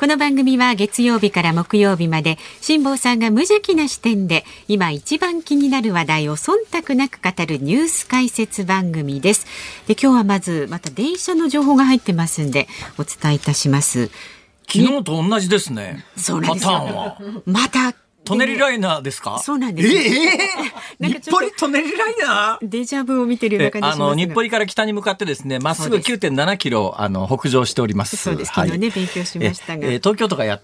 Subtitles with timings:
[0.00, 9.44] この番組は月曜日から木曜日まで辛坊さんが無邪気な視点で今一番気になる話題を忖度なく語るニュース解説番組です。
[9.88, 12.66] で今日はまずまた電車の情報が入ってますんで
[12.96, 14.10] お伝えいたします。
[14.66, 19.88] 昨日と同じですねパターンはまたトネリライナーですかそうなんです。
[19.88, 20.38] ええ
[20.98, 22.68] なんかちょっと日暮里トネリライナー？
[22.68, 28.16] デジャブを見てるようなえ感じあの日暮里から北に向かってですねまっすぐそう9.7キロあの北上しております。
[28.16, 28.52] そうです。
[28.54, 29.86] 昨日ね勉強しましたが。
[29.86, 30.60] ええ東京都がや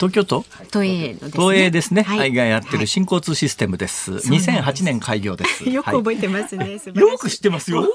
[0.00, 0.46] 東京都？
[0.70, 1.30] 都営のですね。
[1.32, 4.12] 東映ですね、ははい、がやってはいる新交通システムです。
[4.12, 5.64] うなんです2008年開業です。
[5.68, 6.80] よくはい覚えてますね。
[6.94, 7.84] よく知ってますよ。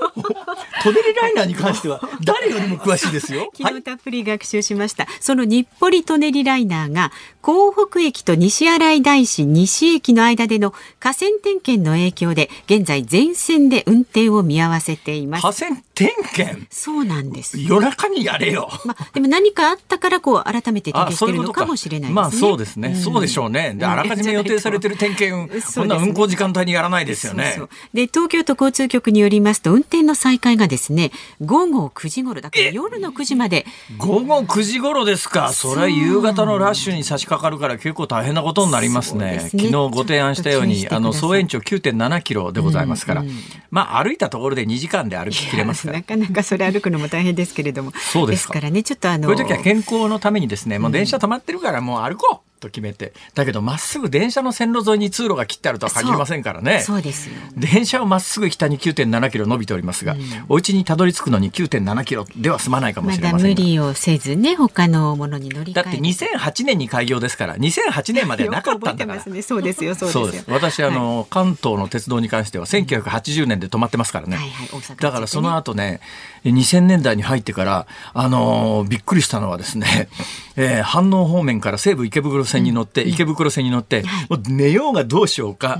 [0.84, 3.40] トネリライナーに関しては誰よりも詳しいですよ。
[3.40, 3.50] はい。
[3.58, 5.08] 昨日たっぷり学習しました。
[5.20, 15.54] その日暮里舎人ライナーが港北駅と西新井大師西駅の間での河川点検の影響で現在全線で運転を見合わせています河。
[15.56, 16.68] 川点検？
[16.70, 17.60] そうなんです。
[17.60, 18.70] 夜中にやれよ。
[18.86, 21.62] まあでも何かあったからこう改めて点あ、検しそういうことか。
[21.62, 22.14] てるのかもしれないですね。
[22.14, 22.90] まあそうですね。
[22.90, 23.74] んそうでしょうね。
[23.76, 27.58] で、うんあらかじめ予定されてる点検、そんな運行時間帯にやらないですよね。
[27.94, 33.66] で東京都交通局によりますと運転の再開がですね午後9時頃だから夜の9時まで
[33.98, 35.54] 午後9時頃ですか。
[35.54, 39.40] それは夕方のラッシュに差し掛かるから結構大変なことになりますね。
[39.50, 43.22] すね昨日ご提案したように、あの、総延長9.7キロでございますから。
[43.22, 43.36] うんうん
[43.76, 46.04] まあ歩いたところで2時間で歩ききれますから な。
[46.04, 52.55] かなかそれ歩くのも大変ですけれどもそうですかからねちょっとあのこういう時は健康のためにですね、もう電車止まってるからもう歩こう。
[52.60, 53.14] と決めて。
[53.34, 56.82] だけどまっすぐ電車の線路沿いに通路が切ってあるとは限りませんからね。
[56.82, 60.16] そうですよ電車はまっすぐ北に9.7キロ伸びておりますが、
[60.50, 63.56] お家にたどり着くのに9.7キロでは済まないかもましれませんが。
[63.56, 69.26] だ無理をせずね他のものに乗り換えだって2008年に開業ですから、2008年までなかったんだから。
[69.26, 70.46] ね そうですよそうですよそうです。
[70.48, 74.38] 私、あの、関東の鉄道に関しては1980年で止まってますからね。
[74.38, 76.00] はいはい大阪だからその後ね、
[76.44, 80.10] 2000年代に入ってから、あのーびっくりしたのはですね、
[80.56, 85.80] えー飯能方面から西武池袋線に乗って、池袋線に乗って、もう寝ようがどうしようか、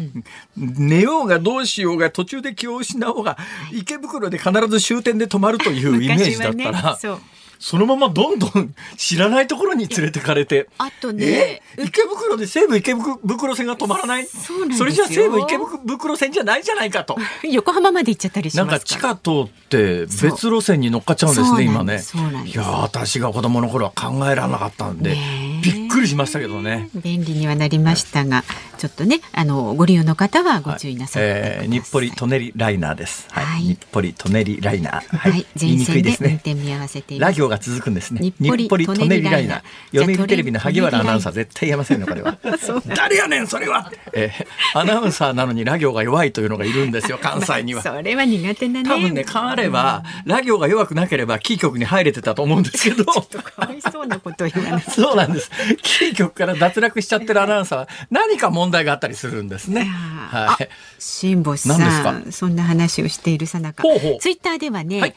[0.56, 3.38] 寝ようがどうしようが途中で気を失おうが、
[3.72, 7.20] 池袋で必ず終点で止まるというイメージだったら、ね
[7.58, 10.68] そのままどんどん知らないところに連れてかれて。
[10.78, 11.84] あとねえ？
[11.86, 14.26] 池袋で西武池袋線が止まらない？
[14.28, 14.80] そうなんですよ。
[14.80, 17.16] それじゃ西武池袋線じゃないじゃないかと。
[17.50, 18.74] 横浜まで行っちゃったりしなんか。
[18.74, 22.04] ますから地下通って別路線に乗っかっちゃうんですね、今ね。
[22.46, 25.18] いやー、私が子供の頃は考えられなかったんで、
[25.64, 26.90] びっくりしましたけどね。
[26.94, 28.44] 便利にはなりましたが
[28.78, 33.28] ちょっとねあのご利用の方はご注意なさってください、えー、日暮里舎人ライナーです。
[33.32, 33.46] はい。
[33.46, 35.18] はい日暮里舎人ライナー。
[35.18, 36.10] ははい、全線で。
[36.20, 38.22] 運転見合わせていますラ行が続くんですね。
[38.22, 40.00] 日日暮里舎人ライナー。
[40.00, 42.38] 読売テレビの萩原アナウンサー舎絶対言えませんよ、これは。
[42.96, 43.92] 誰やねん、それは。
[44.14, 47.82] えー、アナウンサーなのにラ行が弱いというのがいるんですよ、関西には。
[47.84, 53.06] それは苦手なね多分ね、変われば、ラ行が弱くなければ、キー局に入れてたと思うんですけど。
[53.06, 53.22] か
[53.58, 55.50] わいそうなことを言わない そうなんです。
[55.86, 59.84] キー局から脱落しちゃってるアナウンサーは、何か問題があったりするんですね。
[59.84, 60.68] はい。
[60.98, 62.32] 辛坊さん。
[62.32, 63.84] そんな話をしているさなか。
[64.20, 65.16] ツイッターではね、はい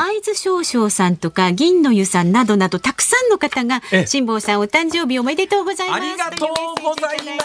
[0.00, 6.48] 会津少々さんとか銀の湯さんなどなどたくさんの方がええ辛坊さんお誕生日おめでとうございますありがとう
[6.84, 7.42] ございま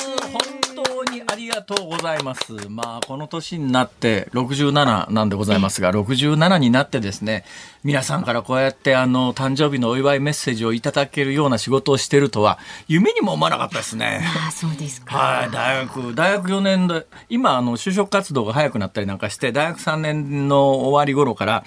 [0.00, 0.64] す。
[0.74, 2.52] 本当にありがとうございます。
[2.68, 7.44] まあ、この年になって67なんでございますが、67になってですね、
[7.84, 14.20] 皆さんからこうやってあの、誕生日のお祝いメッセージをいただけるような仕事をしてるとは、夢にも思わなかったですね。
[14.24, 21.64] ああそうですか、はい、大学、大学4年で、今、あの、就職活動が早くなったりなんかして、大学3年の終わり頃から、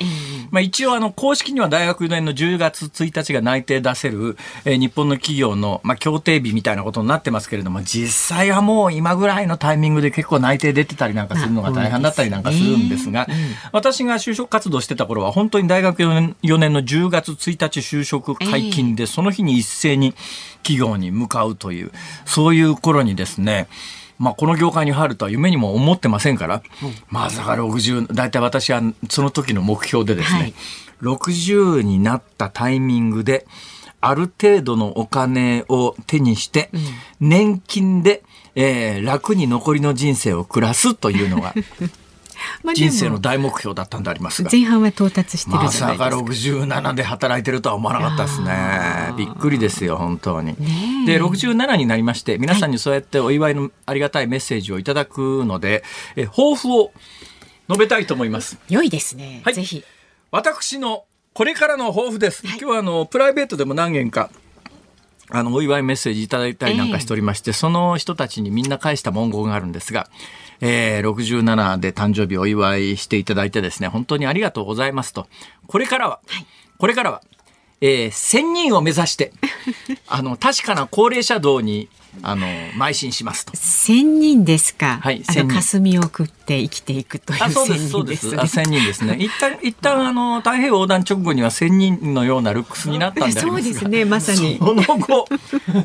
[0.51, 13.27] まあ一応、あの、公式には大学4年の10月1日が内定出せる、えー日本の企業の、まあ、協定日みたいなことになってますけれども、実際はもう今ぐらいのタイミングで結構内定出てたりなんかするのが大変だったりなんかするんですが、
[13.71, 20.13] 私が就職活動してた頃は、本当に大学4年 ,4 年の10月1日就職解禁で、その日に一斉に
[20.63, 21.91] 企業に向かうという、
[22.25, 23.67] そういう頃にですね、
[24.19, 26.63] まあ、この業界に入るとは夢にも思ってませんから、
[27.09, 30.53] まさか60、大体私はその時の目標でですね、はい。
[31.01, 33.45] 60になったタイミングで、
[34.01, 36.69] ある程度のお金を手にして、
[37.19, 38.23] 年金で、
[38.55, 41.53] えー楽に残りの人生を暮らすというのが、
[42.73, 44.49] 人生の大目標だったんでありますが。
[44.51, 46.59] 前半は到達してるまじゃないさですか。
[46.59, 49.13] か67で働いてるとは思わなかったですね。
[49.17, 50.55] びっくりですよ、本当に。
[50.59, 55.83] ねえで、67になりまして、皆さんにそうやってお祝いのありがたいメッセージをいただくので、
[56.15, 56.91] え抱負を
[57.69, 58.57] 述べたいと思います。
[58.69, 59.41] 良いですね。
[59.43, 59.83] はいぜひ。
[60.31, 62.41] 私のこれからの抱負です。
[62.45, 64.29] 今日はあのプライベートでも何件か。
[65.29, 70.09] あの、お祝いメッセージいただいたりなんかしておりまして、その人たちにみんな返した文言があるんですが、
[70.61, 75.27] えー、67で誕生日お祝いしていただいてですね、本当にありがとうございますと。
[75.67, 76.19] これからは、
[76.77, 77.21] これからは、
[77.81, 79.33] えー、1000人を目指して、
[80.07, 81.89] あの、確かな高齢者道に、
[82.23, 83.51] あの、邁進しますと。
[83.55, 84.99] 千人ですか。
[85.01, 88.15] はいあの霞を食って生きていくというあ、そうで千す、そうで。
[88.15, 89.17] すすあ、1000人ですね。
[89.19, 93.61] 一旦、一旦、あの、太平洋横断直後には1000人のようなルックスになったんでありますが。
[93.61, 95.27] そうですねまさにその後、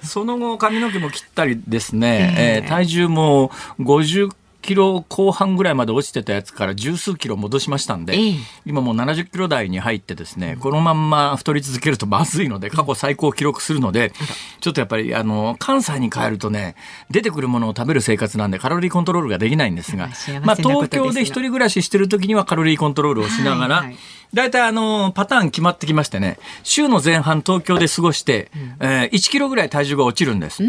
[0.02, 4.30] その後、髪の毛も切ったりですね、 えええー体重も50
[4.62, 8.34] キロ後半ぐらいまで落ちてたやつから十数キロ戻しましたんで、ええ。
[8.64, 14.12] 今もう70キロ台に入ってですね、このまんま太り続けるとまずいので、過去最高記録するので、
[14.60, 16.76] ちょっとやっぱり、あの、関西に帰るとね、
[17.10, 20.08] 出てくるものを食べる生活なんでカロリーコントロールができないんですが
[20.44, 23.84] まあ東京で一人暮らししてる時にはカロリーコントロールをしながら、
[24.32, 28.50] 大体あの、パターン決まってきましてね、週の前半東京で過ごして、
[28.80, 30.62] えー1キロぐらい体重が落ちるんです。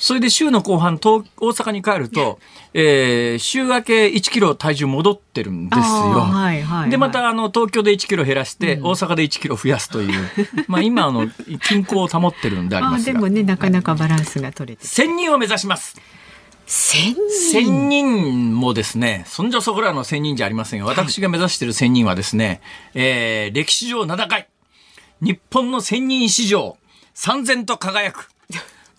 [0.00, 2.38] それで週の後半東、大阪に帰ると、
[2.72, 5.84] えー週明け1キロ体重戻ってるんですよ。
[5.84, 6.90] はいはいはい。
[6.90, 10.30] で、またあの、東京で1キロ減らして、大阪で1キロ増やすという、
[10.68, 11.28] まあ今あの、
[11.68, 13.12] 均衡を保ってるんでありあますが。
[13.12, 16.00] でもねなかなかバランスが取れて1000人を目指します。
[16.66, 17.14] 千
[17.52, 22.62] 1000人人もですね、そんじょそこらの1000人じゃありませんが、私が目指している1000人はですね、
[22.94, 24.48] えー歴史上名高い、
[25.20, 26.78] 日本の1000人史上、
[27.12, 28.29] 三千と輝く、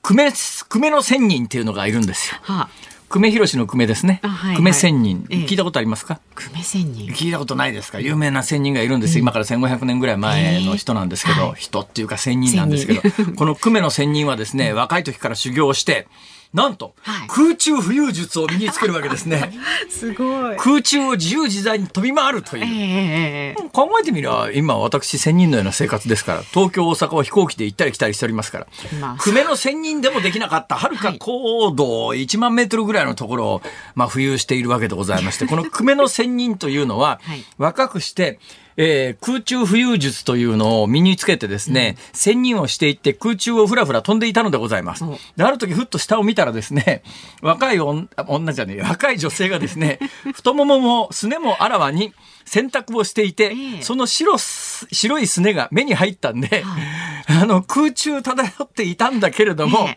[0.04, 2.40] 久米、久米の1000人っていうのがいるんですよ。
[2.42, 2.70] はあ。
[3.10, 4.22] 久米宏の久米ですね。
[4.24, 4.56] あはいはい。
[4.56, 5.46] 久米千人、ええ。
[5.46, 6.22] 聞いたことありますか？
[6.34, 7.10] 久米千人。
[7.10, 8.00] 聞いたことないですか？
[8.00, 12.70] 有名な仙人がいるんです、今から1500年ぐらい前の人なんですけど、えーはい人っていうか仙人なん。
[12.70, 16.08] ですけど仙、この久米の仙人はですね、若い時から修行をして、
[16.54, 17.28] なんと、はい。
[17.30, 19.54] 空中浮遊術を身につけるわけですね。
[19.90, 20.58] すごい。
[20.58, 22.66] 空中を自由自在に飛び回るという。
[22.66, 23.70] ええ。
[23.72, 28.68] 考えてみりゃ、今私仙人のような生活ですから、東京、大阪を飛行機で行ったり来たりしておりますから、
[29.00, 29.24] まあ。
[29.24, 33.62] 久米の仙人でもできなかった、はるか高度1万メートルぐらいのところを、
[33.96, 38.40] まあ、浮遊しているわけでございまして、この久米の仙人というのははい、若くして、
[38.78, 45.18] えー空中浮遊術というのを身につけてですね、仙人をしていって空中をふらふら飛んでいたのでございますお。
[45.36, 47.04] で、ある時ふっと下を見たらですね、
[47.42, 50.00] 若い女女じゃねえ、若い女性がですね、
[50.34, 52.14] 太もももすねもあらわに
[52.52, 53.82] 洗濯をしていて、ええ。
[53.82, 56.66] その白す、白いすねが目に入ったんで、
[57.28, 59.88] あの、空中漂っていたんだけれども、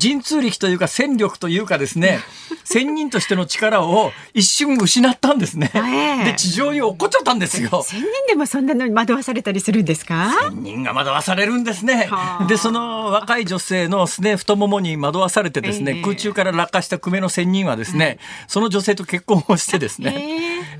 [0.00, 2.18] 神通力というか戦力というかですね、
[2.64, 5.70] 仙人としての力を一瞬失ったんですね。
[5.74, 5.78] え
[6.22, 6.24] え。
[6.24, 7.84] で、地上に落っこっちゃったんですよ。
[7.86, 10.32] 千人でもそんなのに惑わされたりするんですか？
[10.52, 12.08] 人が惑わされるんですね。
[12.10, 12.38] は。
[12.42, 12.46] あ。
[12.46, 16.02] で、その若い女性のすね太ももに惑わされてですね、ええ。
[16.02, 20.14] 空中から落下した久米の仙人はですね、その女性と結婚をしてですね、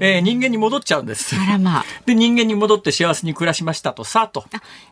[0.00, 1.34] えー人間に戻っちゃうんです。
[1.61, 1.84] まあ。
[2.06, 4.44] で、人間に戻って幸せに暮らしましたと、さあと。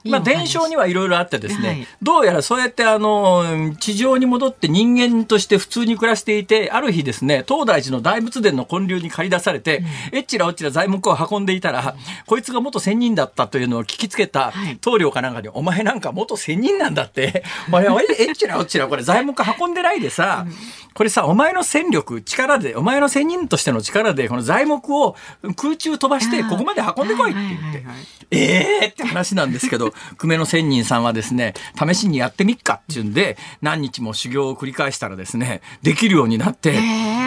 [0.04, 1.86] まあ、伝承にはいろいろあってですね、はい。
[2.02, 9.82] どうやらそうやってあの、地上に戻って人間として普通に暮らしていて、ある日ですね、東大寺の大仏殿の建立に借り出されて、
[10.12, 11.94] えっちらおっちら材木を運んでいたら、
[12.26, 14.76] こいつが元仙人だったというのを聞きつけたはい。
[14.80, 20.46] 棟梁かなんかに、お前なんか元仙人なんだって、 おいえっちらおっちらこれ材木運んでないでさ、
[20.94, 25.16] これさ、お前の戦力、力で、お前の仙人としての力で、この材木を
[25.56, 27.84] 空中飛ばして、ここまで運んでこいって言って。
[28.32, 36.78] ええー、って話なんですけど、 久米の仙人さんはですね、試しにやってみっかっていうんで、何日も修行を繰り返したらですね、できるようになって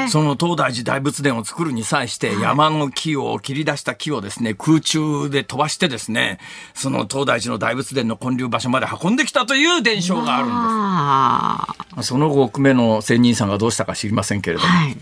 [0.09, 6.39] その東大寺大仏殿を作るに際して、山の木を切り出した木をですね、空中で飛ばしてですね、
[6.73, 11.99] その東大寺の大仏殿の建立場所まで運んできたという伝承があるんです。
[11.99, 14.97] あその後、久米の仙人さんがどうしたか知りませんけれども、あはい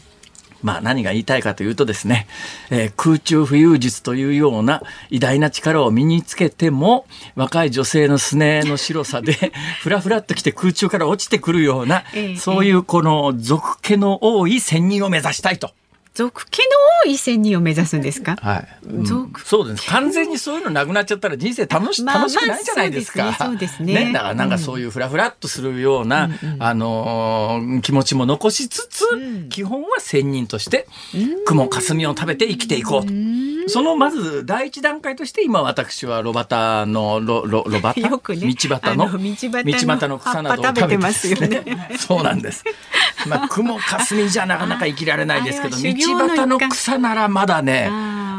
[0.64, 2.28] まあ何が言いたいかというとですね、
[2.70, 9.34] えー空中浮遊術というような偉大な力を身につけても、若い女性のすねの白さで、
[9.82, 15.72] ふらふらっと来て空中から落ちてくるようなええ、そういうこの俗気の多い仙人を目指したいと。
[16.14, 16.64] 俗気の
[17.06, 18.36] 多い千人を目指すんですか？
[18.42, 18.68] はい。
[19.04, 19.90] 俗そうです。
[19.90, 23.24] 完全にそういうのなくなっちゃったら人生楽し、まあ楽しくないじゃないですか。
[23.24, 23.94] まあそうですね。
[23.94, 24.14] そうですね。
[24.14, 29.48] だからなんかそういうふらふらっとするような、あのー気持ちも残しつつ、ん。
[29.50, 30.88] 基本は仙人として、
[31.46, 33.14] 雲霞を食べて生きていこうと。
[33.70, 38.02] そのまず第一段階として今私はロバタのロロロバタ？
[38.02, 38.54] よくね。
[38.54, 39.06] 道端の？
[39.06, 41.30] あの道端の道端の草などを食べてます。
[41.30, 41.90] よね。
[41.98, 42.66] そうなんです。
[43.28, 47.90] まあ雲霞じゃなかなか生きられないですけど 道端の草ならまだね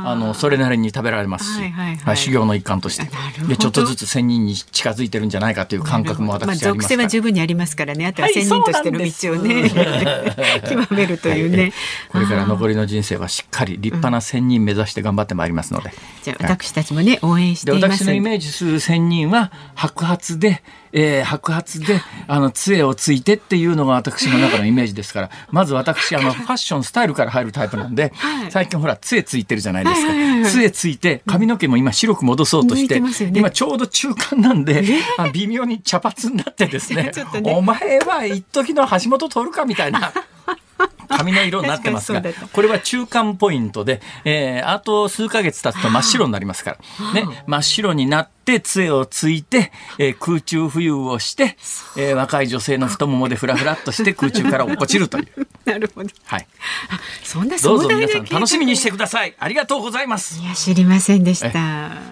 [0.04, 3.08] あのそれなりに食べられますし、はいはいはい、修行の一環として
[3.46, 8.06] でちょっとずつ千人に近づいてるんじゃないかという感覚も私まあ、属性は十分にありますからね。
[8.06, 11.72] あとは千人としての道をね、 はい、極めるというね、
[12.10, 18.42] これから残りの人生はしっかり立派な千人目指して頑張ってまいりますので、うん、じゃあ私たちもね、応援して私のイメー。
[18.42, 20.62] ジする千人は白髪で
[20.92, 25.30] えー、白髪であの杖をついてっていうのが私の中のイメージですから。
[25.50, 37.12] まず私あのファッションスタイルから入るタイプなんで、はい、最近ほら杖ついてるじゃないですか、杖ついて髪の毛も今白く戻そうとして、ね、今ちょうど中間なんで、えー、微妙に茶髪になってですね。
[37.12, 40.12] ね、お前は一時の橋本徹かみたいな。
[41.08, 42.22] 髪の色になってますが、
[42.52, 51.56] これは中間ポイントで、えー、あと数ヶ月経つと真っ白になりますから、ね、真っ白になって、杖をついて、えー、空中浮遊をして、
[51.96, 55.46] えー、若い女性の太ももでふらふらっとして空中から落ちるという。
[55.64, 56.10] なるほど。
[56.24, 56.46] はい。
[57.22, 59.34] そんなどうぞ皆さん楽しみにしてください。
[59.38, 60.40] ありがとうございます。
[60.40, 61.48] いや、知りませんでした。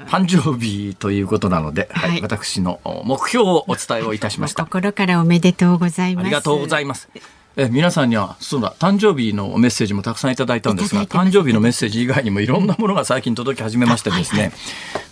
[0.07, 4.63] 誕生日ということなので、はい、はい、私の目標をお伝えをいたしました。
[4.65, 6.25] 心からおめでとうございます。
[6.25, 7.09] ありがとうございます。
[7.57, 14.53] え皆さんにはそうだ誕生日のメッセージもたくさんいただいたんですが誕生日のメッセージ以外にもいろんなものが最近届き始めましてですね、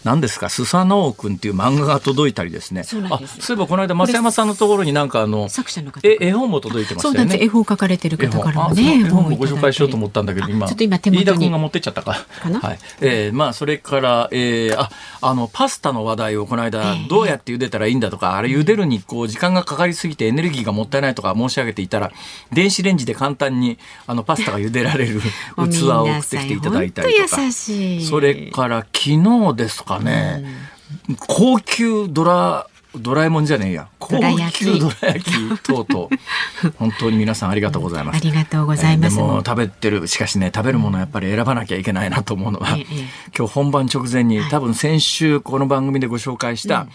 [0.04, 2.84] 何ですかスサノオ君っていう漫画が届いたりですね。
[2.84, 7.38] そうあそういえばこの間増山さんのところになんかあの作者の方絵本も届いてましたよね。
[7.42, 9.30] 絵本書かれてる方からもね絵本。
[9.30, 10.68] もご紹介しようと思ったんだけど今。
[10.68, 11.22] ちょっと今手元に。
[11.24, 12.12] 飯田君が持ってっちゃったか。
[12.12, 12.78] はい。
[13.00, 14.90] えー、まあそれから、えー、あ
[15.20, 22.12] あのパスタの話題をこの間どうやって茹でたらいいんだとか、あれ茹でるにこう時間がかかりすぎてエネルギーがもったいないとか申し上げていたら
[22.52, 25.20] 電子レンジで簡単にあのパスタが茹でられる
[25.70, 27.38] 器を送ってきていただいたりとか。
[28.08, 30.44] それから昨日ですかね、
[31.26, 32.66] 高級ドラ
[32.96, 33.88] ドラえもんじゃねえや。
[33.98, 34.18] 高
[34.50, 35.32] 級ドラ焼き
[35.62, 36.08] 等々。
[36.78, 42.84] 本当に皆さんありがとうございます、ありがとうございます、えー、でも食べてるしかしね食べるものやっぱり選ばなきゃいけないなと思うのは、ええ、
[43.36, 46.88] 今日本番直前に多分先週この番組でご紹介した、うん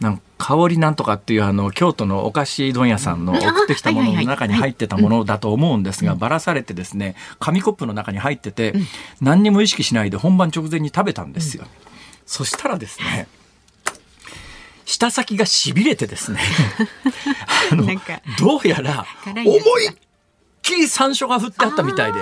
[0.00, 8.74] なん香りなんとかっていうあの京都のお菓子問屋さんの送ってきたものの中に入ってたものだと思うんですがばらされてですね紙コップの中に入ってて
[9.20, 11.64] 何にも意識しないで本番直前に食べたんですよ。
[12.26, 13.26] そしたらですね
[14.84, 16.40] 舌先がしびれてですね
[17.72, 17.86] あの
[18.38, 19.94] どうやら思いっ
[20.62, 22.20] きり山椒が振ってあったみたいで。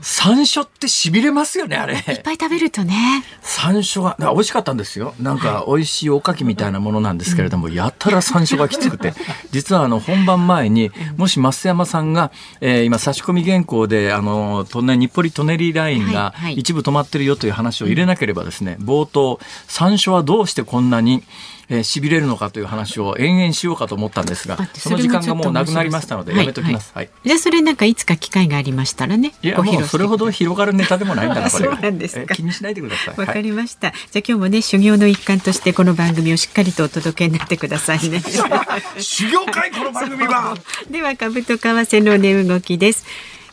[0.00, 1.94] 山椒ってしびれますよねあれ。
[1.94, 3.24] いっぱい食べるとね。
[3.42, 5.14] 山椒が美味しかったんですよ。
[5.20, 9.12] なんか美味しいおかきみたいなものなんですけれども、うん、やたら山椒がきつくて。
[9.50, 21.22] 実はあの本番前にもし増山さんが、えー、今差し込み原稿であの日暮里・舎人ラインが一部止まってるよという話を入れなければですね、冒頭山椒はどうしてこんなに
[21.70, 33.20] えー、痺れるのかという話を延々しようかと思ったんですがその時間がもうなくなりましたのでやめときます、はい、はい、じゃあそれなんかいつか機会がありましたらねいやもうそれほど広がるネタでもないんだなこれそうなんです気にしないでください。
[33.20, 38.22] わかりました、はい、じゃあ今日もね修行の一環としてこの番組をしっかりとお届けになってくださいね。
[38.98, 40.56] 修行会この番組は。
[40.90, 43.04] では株と為替の値動きです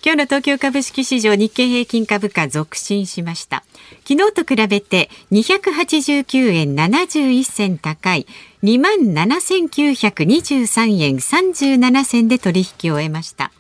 [0.06, 3.64] 今日の東京株式市場日経平均株価続伸しました。
[4.08, 8.28] 昨日と比べて289円71銭高い。
[8.62, 13.52] 2万7923円37銭で取引を終えました。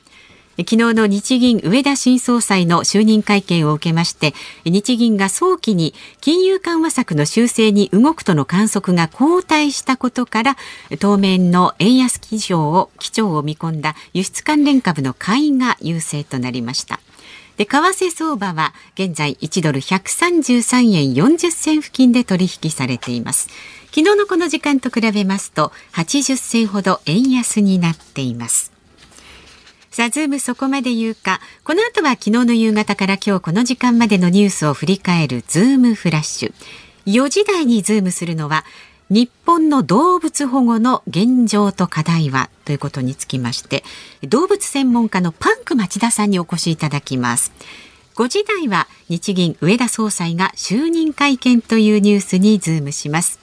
[0.57, 4.33] 昨日の日銀上田新総裁の就任会見を受けまして
[4.63, 10.57] 日銀が早期に金融緩和策の修正に動くとの観測が後退したことから
[10.99, 16.99] 当面の円安基調を基調を見込んだ輸出関連株の買いが優勢となりました。
[17.57, 23.49] で為替相場は現在1ドル133円40銭付近で取引されています。
[23.87, 28.74] 昨日のこの時間と比べますと80銭ほど円安になっています。
[29.95, 31.39] さあ、ズームそこまで言うか。
[31.63, 36.53] この後は昨日の夕方から今日この時間までのニュースを振り返るズームフラッシュ。
[37.05, 38.65] 4時台にズームするのは、
[39.09, 43.85] 日本の動物保護の現状と課題はということにつきまして、
[44.21, 47.53] 動物専門家のパンク町田さんにお越しいただきます。
[48.17, 53.39] 5時台は日銀植田総裁が就任会見というニュースにズームします。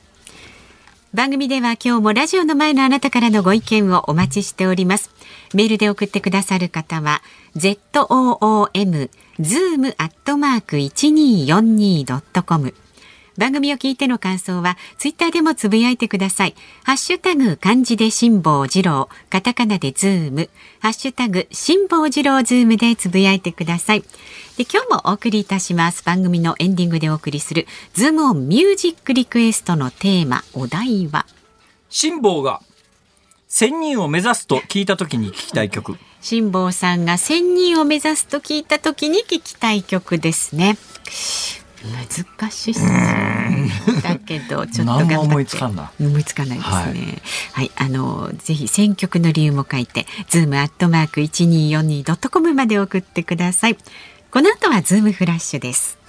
[1.15, 5.12] 番組では今日もラジオの前のあなたからのご意見をお待ちしております。
[5.57, 7.23] メールで送ってくださる方は
[7.57, 12.75] zoom zoom アットマーク一二四二ドットコム
[13.39, 16.55] 番組を聞いての感想はツイッターでもつぶやいてください。
[16.85, 24.03] ハッシュタグ漢字で辛坊治郎、カタカナでズーム、ハッシュタグ辛坊治郎ズームでつぶやいてください。
[24.59, 31.25] で今日もお送りいたします番組のエンディングでお送りするズームオンミュージックリクエストのテーマお題は？
[31.89, 32.61] 辛坊が
[33.55, 40.79] 仙人を目指すと聞いた時に聞きたい曲辛坊さんが1000人を目指すと聞いた時に聞きたい曲ですね。
[42.39, 42.75] 難しい
[44.03, 46.75] だけどちょっと頑張思いつかんな思いつかないですね。
[46.75, 46.93] はい、
[47.53, 53.77] はい、あのぜひ選曲の理由も書いてズームアットマーク一二四二ドットコムまで送ってください。
[54.31, 56.02] この後はズームフラッシュです。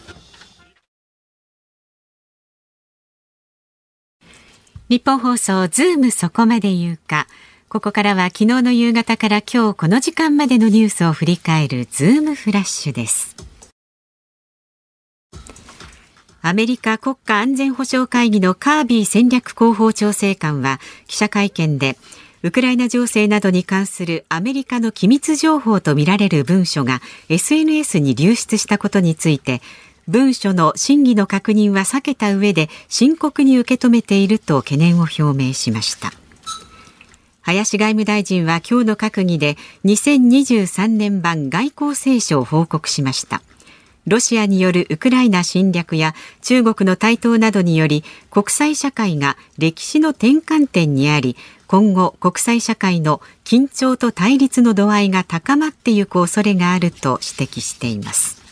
[4.94, 7.26] ニッポン放送ズームそこまで言うか。
[7.68, 13.36] ここからは昨日の夕方から今日この時間までのニュースを振り返るズームフラッシュです。
[16.44, 21.98] アメリカ国家安全保障会議のカービー戦略広報調整官は記者会見で
[22.44, 29.64] ウクライナ情勢などに関するアメリカの機密情報とみられる文書が SNS に流出したことについて
[30.08, 36.12] 文書の真偽の確認は避けた上で深刻に受け止めていると懸念を表明しました。
[37.42, 43.42] 林外務大臣は今日の閣議で2023年版外交青書を報告しました。
[44.06, 58.43] ロシアによるウクライナ侵略や中国の台頭などにより国際社会が歴史の転換点にあり今後国際社会の緊張と対立の度合いが高まっていく恐れがあると指摘しています。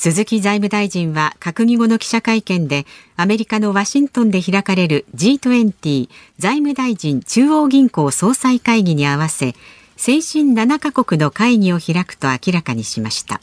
[0.00, 2.86] 鈴木財務大臣は閣議後の記者会見で
[3.16, 9.56] アメリカのワシントンで開かれる G20 財務大臣中央銀行総裁会議に合わせ
[9.96, 13.40] 先進7カ国の会議を開くと明らかにしました。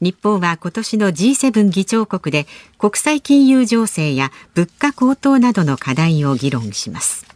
[0.00, 2.46] 日本は今年の G7 議長国で
[2.78, 7.31] 国際金融情勢や物価高騰などの課題を議論します。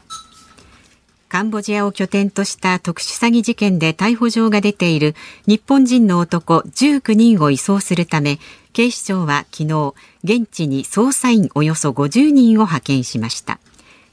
[1.29, 5.15] カンボジアを拠点とした特殊詐欺事件で逮捕状が出ている
[5.47, 8.39] 日本人の男19人を移送するため
[8.73, 13.59] 警視庁は昨日現地に捜査員およそ50人を派遣しました。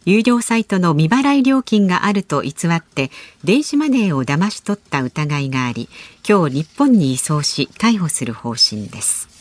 [0.05, 3.09] 有料サイトの未払い料金があると偽って
[3.43, 5.87] 電子マネーを騙し取った疑いがあり
[6.27, 9.32] 今日日本に移送し逮捕する方針です。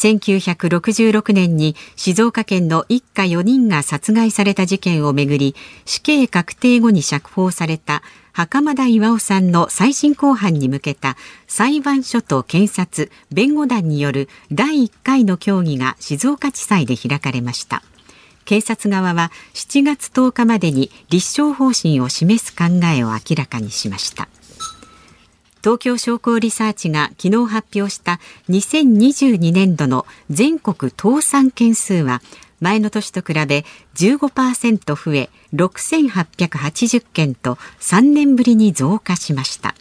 [0.00, 5.54] 1966年に静岡県の一家4人が殺害された事件をめぐり
[5.84, 8.02] 死刑確定後に釈放された
[8.32, 17.82] 袴田巌さんの再審公判に向けた裁判所と検察弁護団による第1回の協議が静岡地裁で開かれました。
[18.46, 24.28] 警察側は7月10日までに立証方針を示す考えを明らかにしました。
[25.62, 28.18] 東京商工リサーチが昨日発表した
[28.48, 32.22] 2022年度の全国倒産件数は
[32.60, 39.74] 前の年と比べ15%増え6880件と3年ぶりに増加しました。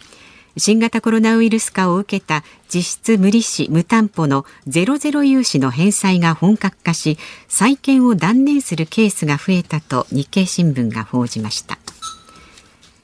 [0.57, 11.78] 新型コロナウイルス化を受けた実質無利子無担保のゼロゼロ融資の返済が本格化し再建を断念するケースが増えたと日経新聞が報じました。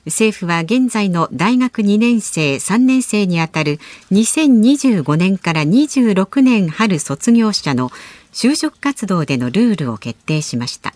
[0.06, 3.80] 政府は現在の大学2年生3年生にあたる
[4.12, 7.90] 2025年から26年春卒業者の
[8.32, 10.94] 就職活動でのルールを決定しました。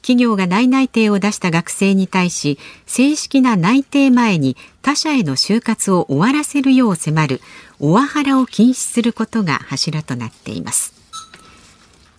[0.00, 7.40] 企業が内内定を出した学生に対し正式な内定前に他社への就活を終わらせるよう迫る
[7.80, 10.97] オワハラを禁止することが柱となっています。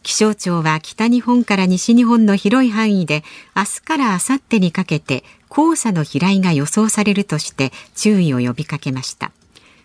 [0.09, 3.23] 気象庁は北日本から西日本の広い範囲で
[3.55, 9.31] 明日から明後日にかけて黄砂の飛来が予想されるとして注意を呼びかけました。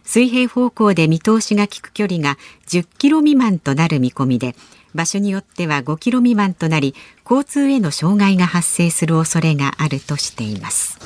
[0.02, 4.56] 水平方向で見通しが利く距離が10キロ未満となる見込みで
[4.94, 6.94] 場所によっては5キロ未満となり
[7.30, 10.98] 交通への障害が発生する恐れがあるとしています。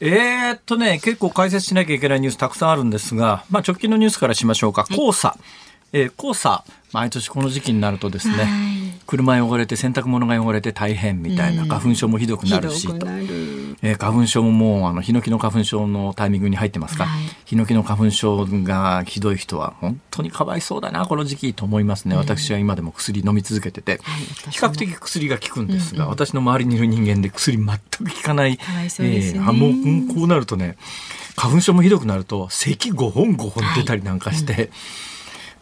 [0.00, 5.36] えー、っとね結構解説しなきゃいけないニュースたくさんあるんですが、まあ、直近のニュースからしましょうか、黄砂、
[5.92, 8.46] えー、黄砂毎年この時期になるとですね、
[9.06, 13.06] 車汚れて洗濯物が汚れて大変みたいな、花粉症もひどくなるしと、
[13.82, 23.98] えー、花粉症ももうあのヒノキの花粉症のタイミングに入ってますか、はい、ヒノキの花粉症がひどい人は本当にかわいそうだなこの時期と思いますね、私は今でも薬飲み続けてて、
[24.50, 30.76] 比較的薬が効くんですが、うんうん、私の周りにいる人間で薬全く効かない、かね、えー、もうこうなるとね
[31.36, 34.52] 花粉症もひどくなると咳5本5本出たりなんかして。
[34.52, 34.70] はいうん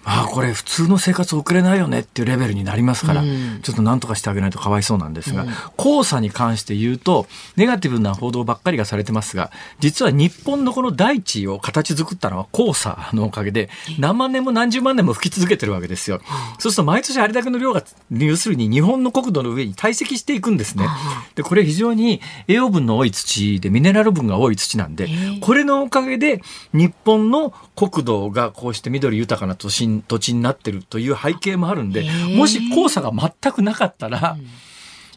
[0.04, 16.20] まあこれ普通の生活送れないよねっていうレベルになりますから、うん、ちょっと何とかしてあげないとかわいそうなんですが、うん、黄砂に関して言うとネガティブな報道ばっかりがされてますが実は日本のこの大地を形作ったのは黄砂のおかげで何万年も何十万年も吹き続けてるわけですよ。
[16.58, 20.86] そうすると毎年あれだけの量が要するに日本の国土の上に堆積していくんですね。
[21.34, 25.08] でこれ非常に栄養分の多い土でミネラル分が多い土なんで
[25.40, 26.40] これのおかげで
[26.72, 34.36] 日本の国土がこうして緑豊かな都心土地になってるという背景もあるんで、もし黄砂が全くなかったら、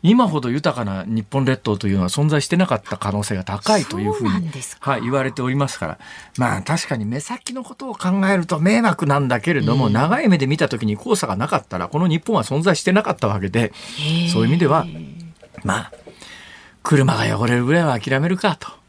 [0.04, 6.00] 今ほど豊かな日本列島というのは存在してなかった可能性が高いというふうにはい、言われておりますから。
[6.38, 13.72] まあ確かに目先のことを考えると迷惑なんだけれども、長い目で見た時に黄砂がなかったらこの日本は存在してなかったわけで。
[14.32, 14.86] そういう意味では
[15.64, 15.92] まあ
[16.84, 18.83] 車が汚れるぐらいは諦めるかと。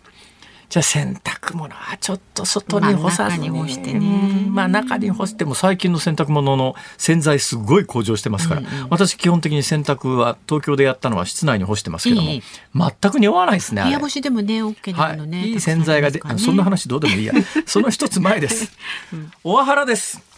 [0.74, 17.34] じゃあ洗濯物はちょっと外に干さずに,、まあ、中に干してね、まあ中に干しても最近の洗濯物の洗剤すごい向上してますから、うんうん、私基本的に洗濯は東京でやったのは室内に干してますけども、えー、全く匂わないですね部屋干しでもね OK なのね、はい、いい洗剤がで、ね、そんな話どうでもいいや。
[17.66, 18.72] その一つ前です、
[19.14, 20.34] うん、おわはらです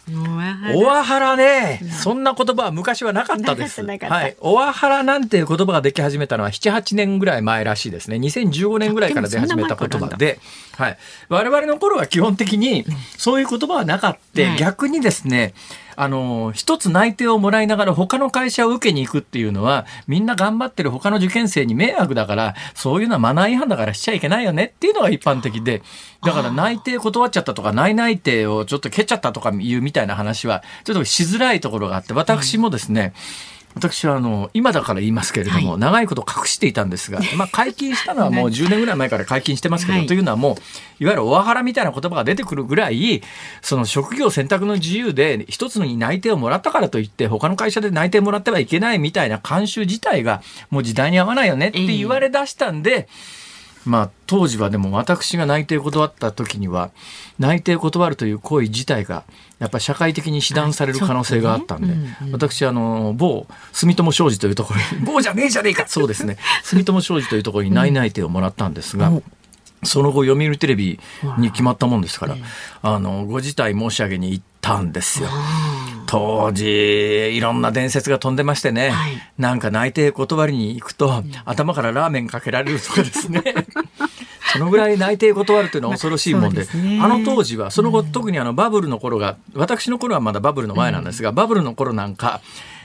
[0.75, 1.35] おわはら。
[1.35, 3.83] ね、そんな言葉は昔はなかったです。
[3.83, 4.35] はい。
[4.39, 8.17] おわはらなんていう言葉ができ始めたのは7、8年ぐらい前らしいですね。
[8.17, 10.39] 2015年ぐらいから出始めた言葉で、
[10.77, 10.97] はい。
[11.29, 12.85] 我々の頃は基本的に
[13.17, 15.53] そういう言葉はなかった、逆にですね、
[15.99, 25.81] あの、一つ内定をもらいながら他の会社を受けに行くっていうのは、みんな頑張ってる他の受験生に迷惑だから、そういうのはマナー違反だからしちゃいけないよねっていうのが一般的で、
[26.23, 33.13] だから内定断っちゃったとか、内内定をちょっと蹴っちゃったとかいうみたいな話は、ちょっとしづらいところがあって、私もですね、
[33.51, 43.21] うん私はあの今だから言いますけれども、はい、長いこと隠していたんですが、 まあ、解禁したのはもう10年ぐらい前から解禁してますけど、はい、というのはもういわゆるオワハラみたいな言葉が出てくるぐらい
[43.61, 52.91] その職業選択の自由で一つのに内定をもらったからといって他の会社で内定もらってはいけないみたいな慣習自体がもう時代に合わないよねって言われだしたんで。
[52.91, 53.47] えー
[53.87, 56.91] まあ、当時はでも私が内定断った時には
[57.39, 59.23] 内定断るという行為自体が
[59.59, 62.17] やっぱり社会的に指断される可能性があったんで、ね。
[62.21, 66.37] うんうん、私あの某住友商事というところに 某じゃねえじゃねえか そうですね。
[66.63, 69.09] 住友商事というところに内内定をもらったんですが。
[69.09, 69.23] うん
[69.83, 70.99] その後読売テレビ
[71.37, 72.35] に決まったもんですから、
[72.81, 75.29] あのご辞退申し上げに行ったんですよ。
[76.07, 83.43] 当時いろんな伝説が飛んでましてね、はい、なんか内定断りに行くと、うん、頭からラーメンかけられるとかですね
[84.57, 92.41] そのぐらい内定断るというのは恐ろしいもんでまあでね、あの当時はその後、特にあのバブルの頃が私の頃はまだバブルの前なんですが、うん、バブルの頃なんか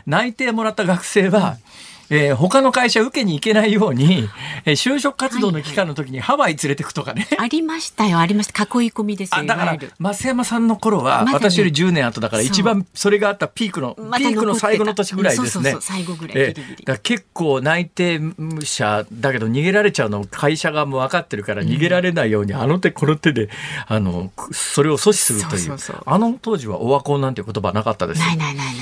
[0.07, 4.29] 内定もらった学生は、うんえー、他の会社受けに行けないように、
[4.67, 7.27] えー、就職活動の期間の時にハワイ連れてくとかね。
[7.39, 8.63] ありましたよ、ありました。
[8.63, 9.45] 囲い込みですよ。
[9.47, 15.71] だから、増山さんの頃は、私より10年後だから、一番それがあったピークの、ピークの最後の年ぐらいですね。
[15.71, 16.37] そうそう最後ぐらい。
[16.37, 18.21] えー、だ結構内定
[18.63, 23.49] 者だけど逃げられちゃうの会社側も分かってるから逃げられないように、あの手この手で、
[23.87, 25.79] あの、それを阻止するという。
[26.05, 28.21] あの当時はオワコンなんて言葉なかったです。
[28.21, 28.75] ないないないない。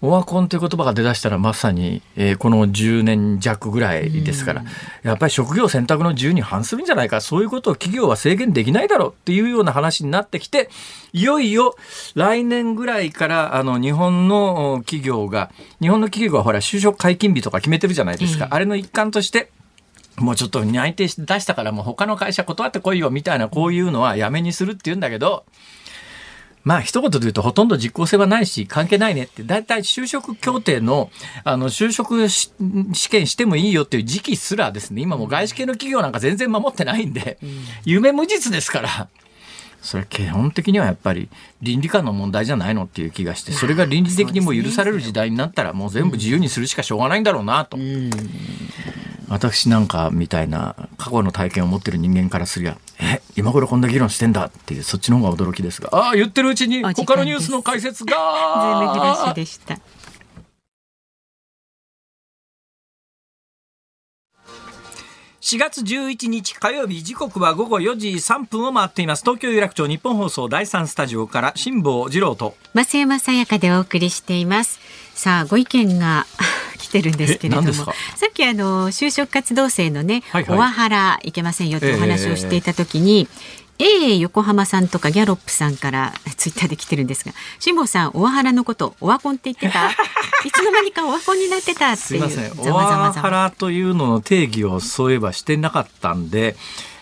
[0.00, 4.64] オワコンという言葉が出だしたらまさに、えー、この10年弱ぐらいですから、
[5.02, 10.70] やっぱり職業選択の自由に反するんじゃないか、そういうことを企業は制限できないだろうっていうような話になってきて、
[11.12, 11.76] いよいよ
[12.14, 18.48] 来年ぐらいからあの日本の企業が、日本の企業がほら就職解禁日とか決めてるじゃないですか。
[18.50, 19.50] あれの一環として、
[20.16, 25.44] もうちょっと内定出したからもう他の会社断ってこいよみたいなこういうのはやめにするって言うんだけど、
[26.64, 29.42] まあ一言で言うとほとんど実効性はないし関係ないねって。
[29.42, 31.10] 大体就職協定の
[31.44, 32.50] あの就職試
[33.10, 37.38] 験してもいいよっていう時期すらですね今も外資系の企業なんか全然守ってないんで、
[37.84, 39.08] 夢無実ですから。
[39.80, 41.28] それ基本的にはやっぱり
[41.62, 47.78] 倫理観の問題じゃないのっていう気がしてそれが倫理的にも許される時代になったらもう全部自由にするしかしょうがないんだろうなと。
[49.28, 55.90] 私なんかみたいな過去の体験を持ってる人間からすりゃえ今頃こんな議論してんだっていうそっちの方が驚きですが。
[55.92, 59.78] ああ言ってるうちに他のニュースの解説がズームフラッシュでした
[65.40, 69.22] 4月11日火曜日時刻は午後4時3分を回っています。
[69.22, 72.54] 東京有楽町日本放送第3スタジオから辛坊治郎と。
[72.74, 74.78] 増山さやかでお送りしています。
[75.14, 76.26] さあご意見が
[76.88, 77.72] 来てるんですけれども。
[77.72, 77.84] さ
[78.28, 83.28] っきあの就職活動生のね、はいはい、オワハラいけませんよってお話をしていたときに、
[83.78, 89.90] えー、A 横浜さんとかギャロップさんからツイッターで来てるんですが辛坊さんオワハラのことオワコンって言ってた？
[90.46, 92.52] いつの間にかオワコンになってたっていうすいません。
[92.72, 96.56] オワハラというのの定義をそういえばしてなかったんで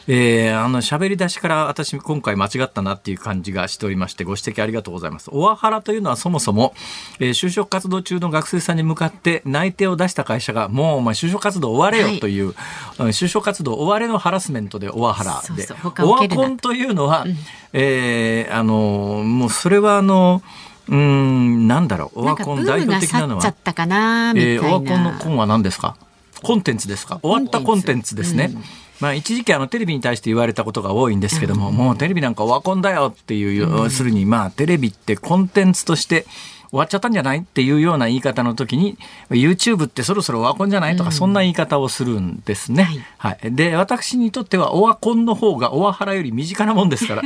[0.09, 5.31] えー、あの喋り出しから私今回間違ったなっていう感じがしておりましてご指摘ありがとうございます。
[5.33, 6.75] オワハラというのはそもそも、
[7.19, 12.55] えー、就職活動中の学生さんに向かって内定を出した会社がもうお前就職活動終われよという、
[12.99, 15.67] はい、就職活動終われのハラスメントでオワハラで
[16.03, 17.37] オワコンというのは、うん、
[17.73, 20.41] えー、あのもうそれはあの
[20.89, 22.21] うんなんだろう。
[22.21, 25.97] オワコン代表的なのはえー、オワコンのコンは何ですか？
[26.45, 27.19] コンテンツですか？
[27.25, 28.53] 終わったコンテンツですね。
[28.55, 28.63] うん
[29.01, 36.27] まあ、一時期あのテレビに対して言われたことが多いんですけども、もうテレビなんかオワコンだよっていう、要するにまあテレビってコンテンツとして
[36.71, 38.99] 終わっちゃったんじゃないっていうような言い方の時に
[39.31, 42.85] YouTube ってそろそろオワコンじゃないとか、そんな言い方をするんですね。
[43.19, 47.23] はい、はい、で私にとってはオワコンの方がオワハラより身近なもんですから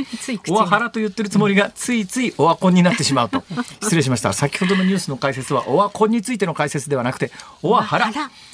[0.49, 3.43] オワハラと言ってるつもりがついついオワコンになってしまうと。
[3.81, 4.33] 失礼しました。
[4.33, 7.31] 先ほどのニュースの解説はオワコンについての解説ではなくて
[7.63, 8.11] オワハラ。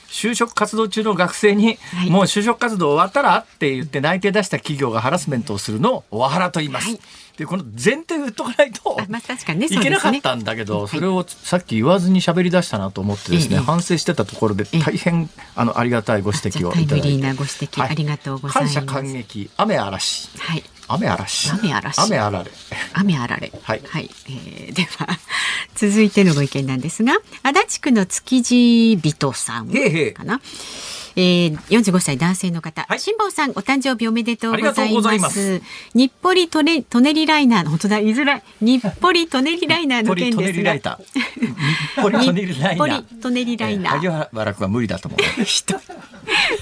[0.09, 6.87] 就職活動中の学生に、はい、もう就職活動終わったらって言って内定出した企業がハラスメントをするのをオワハラと言います。
[6.87, 6.99] はい
[7.37, 16.89] でこの前提を言っとかないと、いけなかったんだけど、それをさっき言わずに喋り出したなと思ってですね、反省してたところで大変あのありがたいご指摘をいただいて。
[16.89, 18.75] タイムリーなご指摘、ありがとうございます。
[18.75, 20.29] 感謝感激、雨嵐。
[20.39, 20.63] はい。
[20.87, 21.53] 雨嵐。
[21.61, 22.01] 雨嵐。
[22.05, 22.51] 雨あられ。
[22.93, 23.51] 雨あられ。
[23.63, 23.81] はい。
[23.87, 24.09] はい。
[24.27, 25.07] えー、では、
[25.75, 29.79] 続いてのご意見なんですが、足立区の築地人さんかな。
[29.79, 35.63] へーへーえー、45歳男性の方、はい、辛坊さんお誕生日おめでとうございます。
[35.95, 37.63] 日暮里トネトネリライナー。
[37.63, 38.43] の本当だ言いづらい。
[38.61, 40.73] 日暮里トネリライナーの件ですが。
[40.75, 43.21] 日暮里トネリライナー。
[43.21, 45.19] トネリライナー、萩原君は無理だと思う。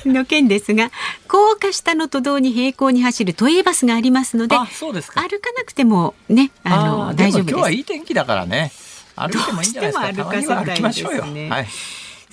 [0.07, 0.91] の件ですが
[1.27, 7.51] 高架下の都道に並行に走る都営バスがありますので歩かなくてもねあの大丈夫です。
[7.51, 8.71] 今日はいい天気だからね。
[9.15, 10.23] 歩いてもいいんじゃないですか。
[10.23, 11.49] 歩かせたいですね。
[11.49, 11.67] はい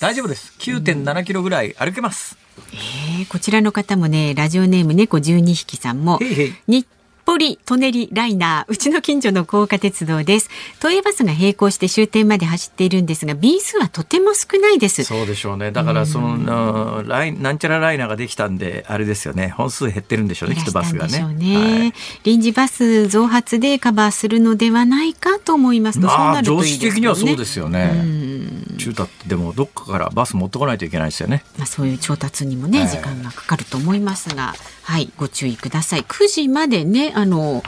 [0.03, 0.53] 大丈夫です。
[0.59, 2.37] 9.7キロぐらい歩けます。
[2.73, 6.87] えー、こちらの方もね、ラジオネーム猫12匹さんも、へいへい日
[7.25, 10.51] ぽり舎人ライナーうちの近所の高架鉄道です。
[10.81, 15.05] 都営バスが並行して終点まで走っているんですが便数はとても少ないです。
[15.05, 15.71] そうでしょうね。
[15.71, 19.49] だからその、うん、ライなんちゃらライナーができたんであれですよね。
[19.51, 21.93] 本数減ってるんでしょうねきっとバスがね、ねはい、
[22.25, 28.05] 臨時バス増発でカバーするのではないかと思いますと、まあ、常識的にはそうですよね。
[28.79, 31.45] 中途ってでもどっかからバス持ってこないといけないですよね。
[31.57, 36.03] まあそういう調達にもね、時間がかかると思いますがはいはいご注意ください。
[36.03, 37.63] 9時までねあの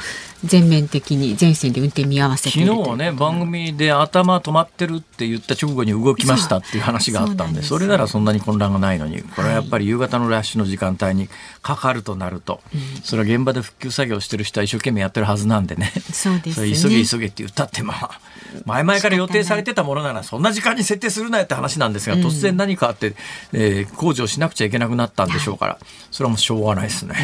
[0.45, 11.29] 全面的に全線で運転見合わせ昨日はね番組で頭止まってるって言った直後に動きましたっていう話があったんでそれならそんなに混乱がないのにこれはやっぱり夕方のラッシュの時間帯に
[11.63, 12.61] かかるとなると、
[13.03, 15.93] それは現場で復旧作業してる人は一生懸命やってるはずなんでね。
[16.13, 16.75] そうですね。
[16.75, 18.21] 急げ急げって言ったってまあ
[18.67, 23.15] 前々から予定されてたものならそんな時間に設定するなよって話なんですが、突然何かあって、
[23.53, 25.79] えー、工事をしなくちゃいけなくなったんでしょうから
[26.11, 27.15] それはもうしょうがないですね。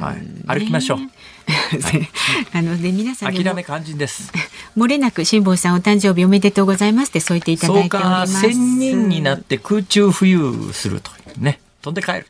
[0.00, 0.98] はい、歩きましょう。
[2.52, 4.32] あので皆さん諦め肝心です。
[4.76, 8.40] 漏れなく辛坊さんお誕生日おめでとうございますって添えていただいております。
[8.40, 12.26] 千人になって空中浮遊するとね飛んで帰る。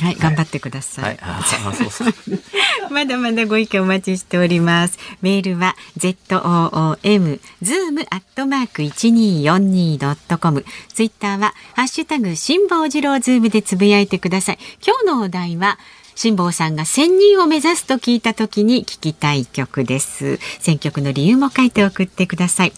[0.00, 1.04] はい、頑張ってください。
[1.04, 1.42] はい、あ
[1.74, 2.14] そうそう
[2.92, 4.98] まだまだご意見お待ちしております。
[5.20, 10.64] メールは z o o m zoom アットマーク一二四二ドットコム。
[10.92, 14.58] ツイッターはハッシュタグ辛坊治郎ズームでつぶやいてください。
[14.86, 15.78] 今日のお題は
[16.18, 20.38] 辛坊さんが1000人を目指すと聞いた時に聞きたい曲です。
[20.58, 22.72] 選曲の理由も書いて送ってください。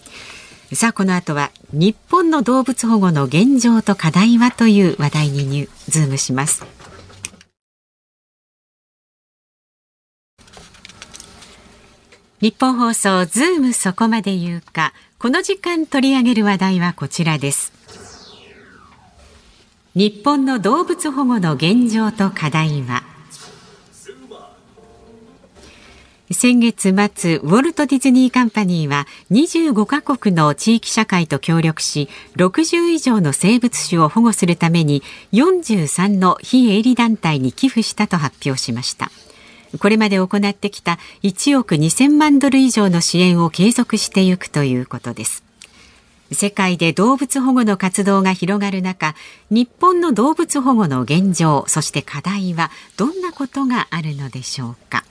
[0.73, 6.63] さあこの後は日本の動物保護の現状と課題はという話題にニューズームします。
[12.41, 17.71] ニッポン放送ズームそこまで言うかこの時間取り上げる話題はこちらです
[19.93, 23.10] 日本の動物保護の現状と課題は
[26.33, 39.11] 先月末、ウォルト・ディズニー・カンパニーは25カ国の地域社会と協力し、60以上の生物種を保護するために43の非営利団体に寄付したと発表しました。
[39.79, 45.43] これまで行ってきた1億2000万ドル以上の支援を継続していくということです。
[46.31, 49.15] 世界で動物保護の活動が広がる中、
[49.49, 55.03] 日本の動物保護の現状、そして課題はどんなことがあるのでしょうか？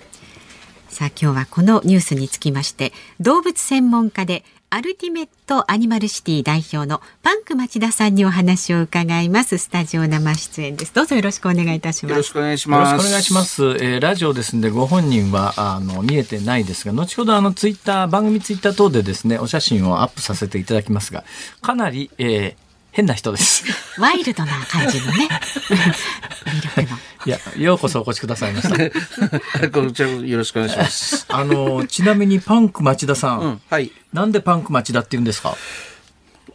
[0.90, 9.58] さあ今日はこのニュースにつきまして動物専門家でアルティメットアニマルシティ代表のパンク町田さんにお話を伺います。
[9.58, 10.94] スタジオ生出演です。
[10.94, 12.12] どうぞよろしくお願いいたします。
[12.12, 12.90] よろしくお願いします。
[12.92, 21.24] よろしくお願いします、えー、ラジオですのでご本人はあの見えてないですが後ほどあのツイッター番組ツイッター等でですねお写真をアップさせていただきますが
[21.62, 22.69] かなり、えー、
[23.00, 23.64] 変な人です。
[23.98, 25.28] ワイルドな感じのね。
[26.44, 26.98] 魅力の。
[27.24, 29.70] いや、ようこそお越しくださいました。
[29.70, 31.24] こちらよろしくお願いします。
[31.32, 33.40] あの、ちなみにパンク町田さん。
[33.40, 33.90] うん、はい。
[34.12, 35.56] なんでパンク町田って言うんですか？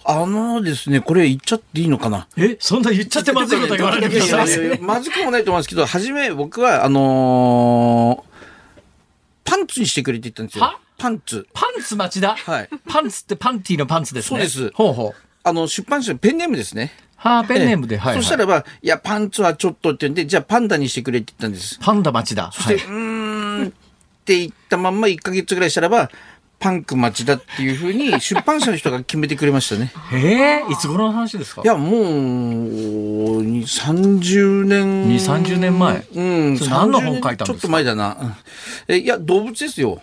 [0.07, 2.27] あのですね、これ言っちゃっていいのかな？
[2.37, 4.79] えそんな言っちゃってまずいこと言われてください。
[4.79, 10.79] まずくもないと思うんですけど、初め僕は、あのー、パンツにしてくれって言ったんですよ。
[10.99, 11.47] パンツ。
[11.53, 12.35] パンツ町田？
[12.35, 12.69] はい。
[12.87, 14.29] パンツってパンティのパンツですね。
[14.29, 14.71] そうです。
[14.75, 15.24] ほうほう。
[15.45, 16.91] あの、出版社、ペンネームですね。
[17.17, 21.77] はあ、ペンネームで、はい、はい、そしたらば、いや、パンツはちょっとって言うんで、じゃあパンダにしてくれって言ったんです。
[21.79, 22.51] パンダ町だ。
[22.51, 23.71] そして、はい、うーんっ
[24.25, 26.09] て言ったまんま1か月ぐらいしたらば、
[26.57, 29.91] パンク町田っていうふうに出版社の人が決めてくれましたね。
[30.13, 31.61] ええいつ頃の話ですか？
[31.63, 35.07] いや、もう、に30年。
[35.07, 36.55] 2 30年前うん。
[36.69, 37.45] 何の本書いたんですか？
[37.45, 38.17] ちょっと前だな。
[38.19, 38.33] うん
[38.87, 40.01] え、いや、動物ですよ。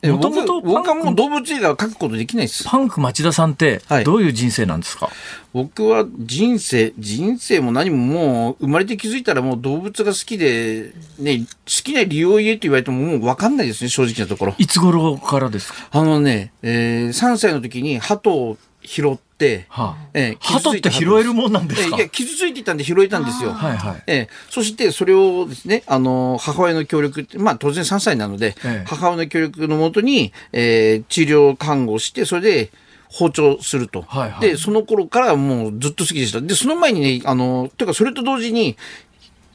[0.00, 2.64] えもともと僕僕はもう動物映画は書くことできないです。
[2.64, 5.10] パンク町田さんってはいどういう人生なんですか、
[5.52, 14.54] 僕は人生、人生も何ももう生まれて気づいたらもう動物が好きで、ね、好きな理由を言えって言われてももう分かんないですね、正直なところ。
[14.58, 23.52] いつ頃からですか、あのね、えー、3歳の時に鳩を拾って、はあえー鳩って拾えるもんなんですか、えーいや、傷ついていたんで拾えたんですよ。
[23.52, 32.70] はいはいええそしてそれをですね、あの、母親の協力って、まあ当然3歳なので、ええ母親の協力のもとに、えー治療看護して、それで
[33.08, 34.02] 包丁すると。
[34.02, 36.40] はいはいで、その頃からもうずっと好きでした。
[36.40, 38.76] で、その前にね、あの、というかそれと同時に、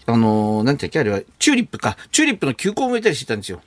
[0.05, 1.97] あの、なんていうっけ、あれは、チューリップか。
[2.12, 3.62] チューリップの球根を植えたりしてたんですよ。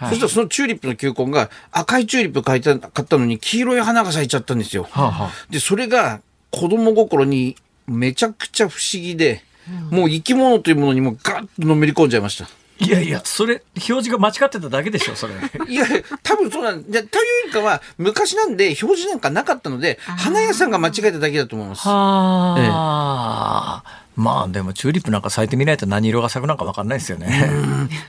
[0.00, 4.84] はいそしたらそのチューリップの球根が赤いチューリップ買いた買ったのに黄色い花が咲いちゃったんですよ。
[4.90, 9.44] はあはあで、それが子供心にめちゃくちゃ不思議で、
[9.90, 12.48] もう生き物というものにもうガッとのめり込んじゃいました。
[12.80, 15.34] いやいや、それ、表示が間違ってただけでしょ、それ。
[15.68, 15.84] いや、
[16.22, 21.86] 多分そうなんで、というよりかは、昔なんで表示なんかなかったので、花屋さんが間違えただけだと思います。
[21.86, 27.50] はあ、まあでもチューリップなんか咲いてみないと何色が咲くなんか分かんないですよね。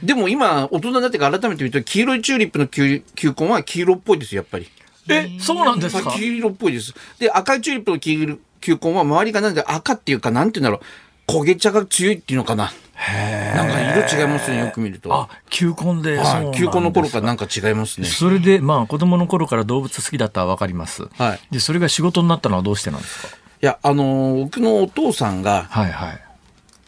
[0.04, 4.70] でも今、大人になってから改めて見ると、黄色いチューリップの球球根は黄色っぽいですよ、やっぱり。
[5.10, 6.10] え、そうなんですか？
[6.10, 6.94] はい黄色っぽいです。
[7.18, 10.82] で、赤いチューリップの黄色球根は周りがなんで赤っていうか、なんていうんだろ
[11.28, 12.72] う、焦げ茶が強いっていうのかな。
[13.56, 15.12] なんか色違いますね、よく見ると。
[15.12, 16.20] あ、球根で。
[16.54, 18.06] 球根の頃からなんか違いますね。
[18.06, 21.08] それで、まあ子供の頃から動物好きだったら分かります。
[21.18, 21.40] はい。
[21.50, 23.28] で、それが仕事になったのはどうしてなんですか？
[23.28, 26.20] いや、あのー僕のお父さんがはいはい。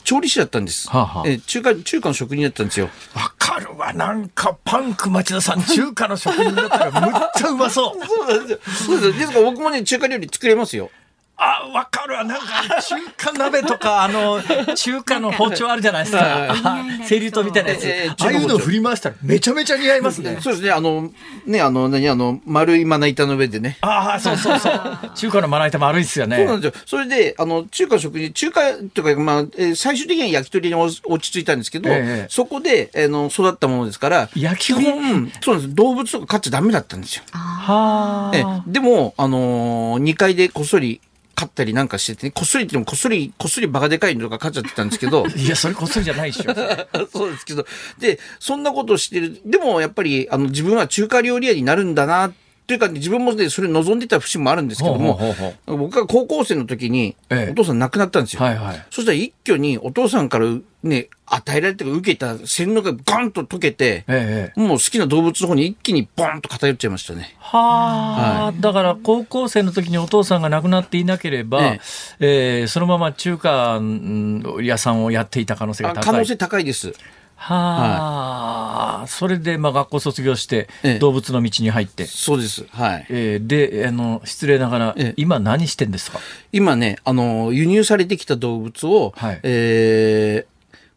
[0.03, 0.89] 調理師だったんです。
[0.89, 2.89] はあはあえ中華、中華の職人だったんですよ。
[3.15, 3.93] わかるわ。
[3.93, 8.05] なんかパンク町田さん、 中華の職人だったらむっちゃうまそう。
[8.05, 8.59] そうなんですよ。
[8.87, 9.13] そうですよ。
[9.13, 10.89] ですから僕もね、中華料理作れますよ。
[11.35, 12.23] あ、わかるわ。
[12.23, 12.45] なんか、
[12.81, 14.41] 中華鍋とか、 あの、
[14.75, 16.21] 中華の包丁あるじゃないですか。
[16.51, 17.85] あ清流刀みたいなやつ。
[17.85, 20.37] ええああいうの振り回したらめちゃめちゃ似合いますね。
[20.41, 20.71] そうですね。
[20.71, 21.11] あの、
[21.45, 23.77] ね、あの、何、あの、丸いまな板の上でね。
[23.81, 24.97] ああ、そうそうそう。
[25.15, 26.37] 中華のまな板丸いっすよね。
[26.37, 26.81] そうなんですよ。
[26.85, 28.61] それで、あの、中華食事、中華
[28.93, 34.85] というか、まあ、えー最終的には焼き鳥に落ち着いたんですけど、ええそこで、あの、育ったものですから、焼き鳥？
[34.85, 35.75] そうなんです。
[35.75, 37.23] 動物とか飼っちゃダメだったんですよ。
[37.27, 38.63] ええはあ。
[38.67, 41.01] でも、あのー、2階でこっそり
[41.35, 46.53] 飼ったりなんかしてて、ね、こっそりってもこっそり、こっそりバカでかいのとか飼っちゃってたんですけど、 いや、それこっそりじゃないでしょ。
[47.11, 47.65] そうですけど、
[47.99, 52.33] で、そんなことをしてる、でもやっぱり、あの、自分は中華料理屋になるんだな、
[52.65, 58.41] というか、自分もね、それ望んでた節もあるんですけども、ほうほうほ僕が高校生の時に、ええお父さん亡くなったんですよ。
[58.41, 58.85] はいはい。
[58.89, 60.47] そしたら一挙にお父さんから
[60.83, 64.59] ね、与えられて受けた洗脳がガンと解けて、ええ。
[64.59, 67.35] もう好きな動物の方に一気にボーンと偏っちゃいましたね。
[67.39, 71.79] はあ、だから高校生の時にお父さんが亡くなっていなければ、え
[72.21, 75.99] ええそのまま中華うん屋さんをやっていた可能性が高い。
[75.99, 76.93] あ可能性高いです。
[77.43, 80.99] はあ、それでまあ学校卒業してええ。
[80.99, 82.65] 動物の道に入って、そうです。
[82.69, 83.05] はい。
[83.09, 85.13] えーであの失礼ながら、ええ。
[85.17, 86.19] 今何してんですか？
[86.51, 89.39] 今ね、あの、輸入されてきた動物を、はい。
[89.43, 90.52] えー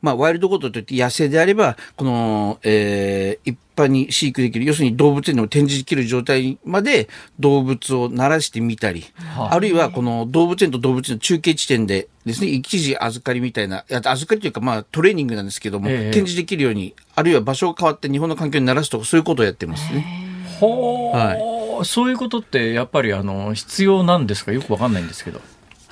[0.06, 9.54] まあ、ワイルドコートといって野生であれば、この、えー一般に飼育できる、要するに動物園でも展示できる状態まで動物を慣らしてみたり、はあ。
[9.54, 16.10] あるいはこの動物園と動物園の中継地点でですね、一時預かりみたいな、預かりというか、まあ、トレーニングなんですけども、ええ。
[16.10, 20.06] 展示できるように、あるいは場所が変わって日本の環境に慣らすとか、そういうことをやってますね。
[20.58, 24.52] ほう、はそういうことってやっぱりあの必要なんですか？
[24.52, 25.42] よくわかんないんですけど。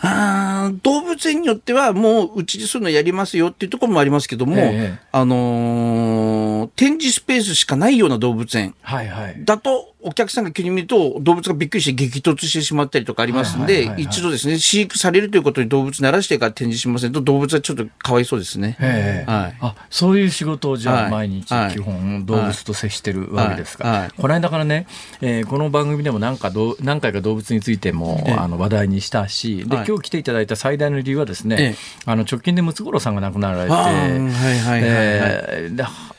[0.01, 9.45] あー動物園によってはもううちでそういうのやりますよっていうところもありますけども、ええあのー展示スペースしかないような動物園はいはい。
[9.45, 18.77] だとお客さんが急に見ると動物がびっくりして激突してしまったりとかありますんで一度ですね飼育されるということに動物慣らしてから展示しませんと動物はちょっとかわいそうですね。
[18.81, 19.31] ええ。
[19.31, 19.57] はい。
[19.61, 21.73] あそういう仕事をじゃあはい毎日はい。
[21.73, 24.87] 基本動物と接してるわけですか、この間からね、
[25.21, 28.35] えーこの番組でも何かどう何回か動物についても、ええ。
[28.35, 29.87] あの話題にしたしで、はい。
[29.87, 31.75] 今日来ていただいた最大の理由はですね、ええ。
[32.05, 34.81] あの直近でムツゴロウさんが亡くなられて、はいはいはいはい。
[34.85, 35.71] え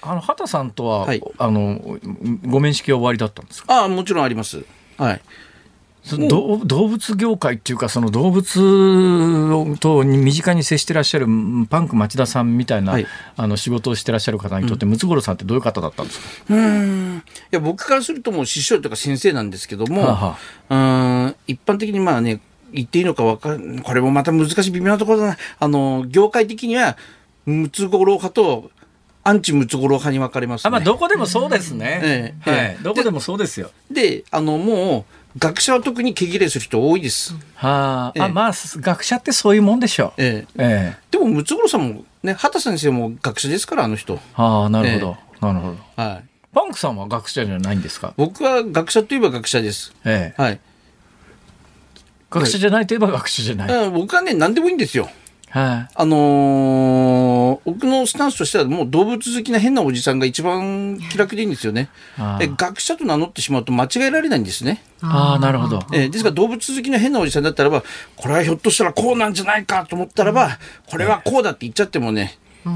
[0.06, 1.22] あの畑さんとは、はい。
[1.38, 2.00] あの
[2.46, 3.82] ご面識は終わりだったんですか？
[3.82, 4.64] ああもちろんあります。
[4.98, 5.22] はい。
[6.04, 13.08] その動動物業界っていうかその動物と身近に接してらっしゃるうんパンク町田さんみたいな、はい。
[13.36, 17.18] あの仕事をしてらっしゃる方にとって、ムツゴロウさんってどういう方だったんですか、うーん。
[17.18, 20.38] いや僕からするともう師匠とか先生なんですけども、はあは
[20.70, 22.40] うーん一般的にまあね
[22.72, 25.38] 言っていいのかわかんこれもまた難しい微妙なところだな。
[25.58, 26.98] あの業界的には
[27.48, 28.70] ムツゴロウ派と
[29.28, 30.68] アンチムツゴロウ派に分かれます、ね。
[30.68, 32.00] あまあ、どこでもそうですね。
[32.04, 32.78] ええはい。
[32.82, 33.72] どこでもそうですよ。
[33.90, 35.00] で、あの、も
[35.36, 37.34] う、学者は特に毛切れする人多いです。
[37.56, 40.22] はあ、ええあ、まあ、学者ってそういうもんでしょう。
[40.22, 44.20] ええええでも、ムツゴロウさんも、ね、畑先生も学者ですから、あの人。
[44.34, 45.18] はあ、なるほど。
[45.42, 46.02] なるほど。
[46.02, 46.24] はい。
[46.54, 48.14] パンクさんは学者じゃないんですか？
[48.16, 49.92] 僕は学者といえば学者です。
[50.06, 50.42] ええ。
[50.42, 50.60] はい。
[52.30, 53.90] 学者じゃないといえば学者じゃない。
[53.90, 55.10] 僕はね、何でもいいんですよ。
[55.58, 57.35] あのー
[57.66, 61.90] 僕のスタンスとしてはもう動物好きな変なおじさんが一番気楽でいいんですよね。
[62.42, 64.84] え学者と名乗ってしまうと間違えられないんですね。
[65.02, 65.80] ああ、なるほど。
[65.94, 67.84] えーですから動物好きな変なおじさんだったらば、
[68.16, 72.70] これはひょっとしたらこうなんじゃないかと思ったらば、これはこうだって言っちゃってもね、あ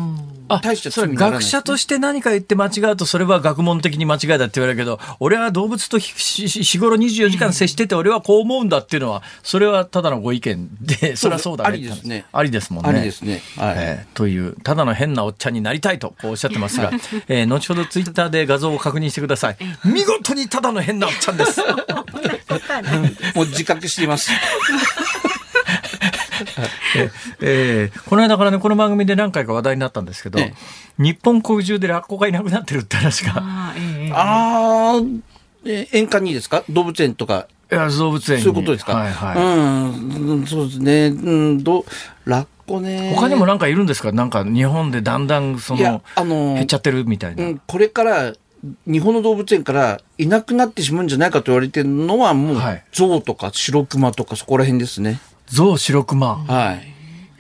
[0.57, 11.69] 大したそれ罪にならない学者として何か言って間違うとそれは学問的に間違いだって言われるけど俺は動物と日日頃24時間接してて俺はこう思うんだっていうのはそれはただのご意見でそれはそうだね。
[11.69, 12.25] ありですね。
[12.31, 12.89] ありですもんね。
[12.89, 13.41] ありですね。
[13.57, 13.75] はい。
[13.77, 16.91] えーというただの変なおっちゃんになりたいとこうおっしゃってますが、
[17.27, 19.57] えー後ほどツイッターで画像を確認してください。
[19.85, 21.61] 見事にただの変なおっちゃんです。
[23.35, 24.31] もう自覚しています。
[27.41, 30.53] えーこの間からねこの番組で何回か話題になったんですけど、え
[30.97, 35.21] 日本国中でラッコがいなくなってるって話があええあー、
[35.65, 36.63] えー、園間にですか？
[36.69, 37.47] 動物園とか。
[37.71, 38.95] いや動物園にそういうことですか？
[38.95, 39.39] はいはいう
[40.25, 41.07] んうん、そうですね。
[41.07, 41.85] うん、ど、
[42.25, 43.13] ラッコね。
[43.15, 44.11] 他にもなんかいるんですか？
[44.11, 47.43] なんか日本でだんだんその、あのー減っちゃってるみたいな。
[47.43, 48.33] うん、これから
[48.87, 55.21] 日本の動物園からいなくなってしまうんじゃないかと言われてるのはもう、はい象とか白熊とかそこら辺ですね。
[55.51, 56.35] 象、白熊。
[56.45, 56.89] はい。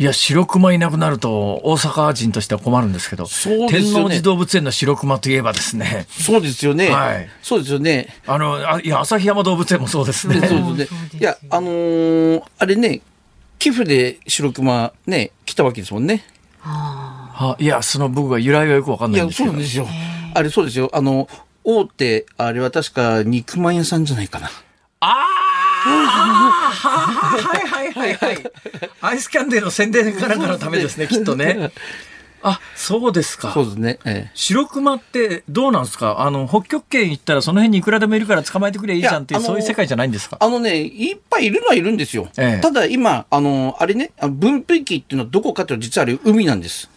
[0.01, 6.89] いや、白熊いなくなると大阪人としては困るんですけど、そうですよね天王寺動物園の白熊といえばですね、そうですよね。
[6.89, 8.07] はいそうですよね。
[8.25, 10.39] あの、あいや、旭山動物園もそうですね。
[10.39, 10.99] でそうそうですね。
[11.19, 13.01] いや、あのーあれね、
[13.59, 16.23] 寄付で白熊ね、来たわけですもんね。
[16.61, 19.61] はいや、その僕は由来がよくわかんいや、ないんですけどそうなん。
[19.63, 19.87] ですよ。
[20.33, 20.89] あれそうですよ。
[20.93, 21.27] あの、
[21.65, 24.47] 大手、あれは確か肉まん屋さんじゃないかな。
[25.01, 25.25] ああ
[25.81, 28.37] はいはいはいはい。
[29.01, 31.71] アイスキャンデーの宣伝かなんかのため ですね、きっとね。
[32.41, 33.65] あ、そうですかそう。
[33.65, 33.99] ですね。
[34.05, 36.21] ええ白熊ってどうなんですか？
[36.21, 40.37] あの、北極圏行ったらその辺にいくらでもいるから捕まえてくれいいじゃんっていう、そういう世界じゃないんですか？
[40.39, 42.29] あのね、いっぱいいるのはいるんですよ。
[42.37, 46.89] ええただ今、あの、あれね、分布域っていうのはどこかというと実はあれ海なんです。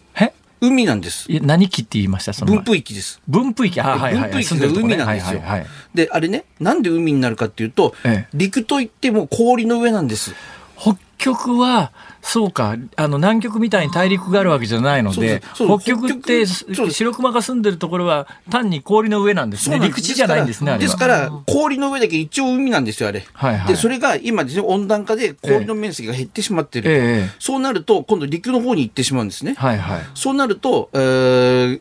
[0.62, 1.26] え海なんです。
[1.42, 2.32] 何期って言いました？
[2.32, 3.20] その前分布域です。
[3.28, 3.80] 分布域？
[3.80, 5.66] あはいはいはい分布域が海なんですよはいはいはい。
[5.94, 10.34] で、あれね、なんで海になるかっていうと、ええ陸といっても氷の上なんです。
[10.78, 11.92] 北極は
[12.22, 12.76] そうか。
[12.96, 19.78] あの南極みたいに大陸があるわけじゃないので北極って白熊が住んでるところは単に氷の上なんですね。
[19.78, 19.82] す。
[19.82, 23.24] 陸地じゃないんですねですから、氷の上だけ一応海なんですよ、あれ。
[23.32, 23.68] はいはい。
[23.68, 27.28] で、それが今ですね、温暖化で氷の面積が減ってしまってるえ。
[27.38, 29.54] そうなると、今度陸の方に行ってしまうんですね。
[29.58, 30.00] はいはい。
[30.14, 31.80] そうなると、えー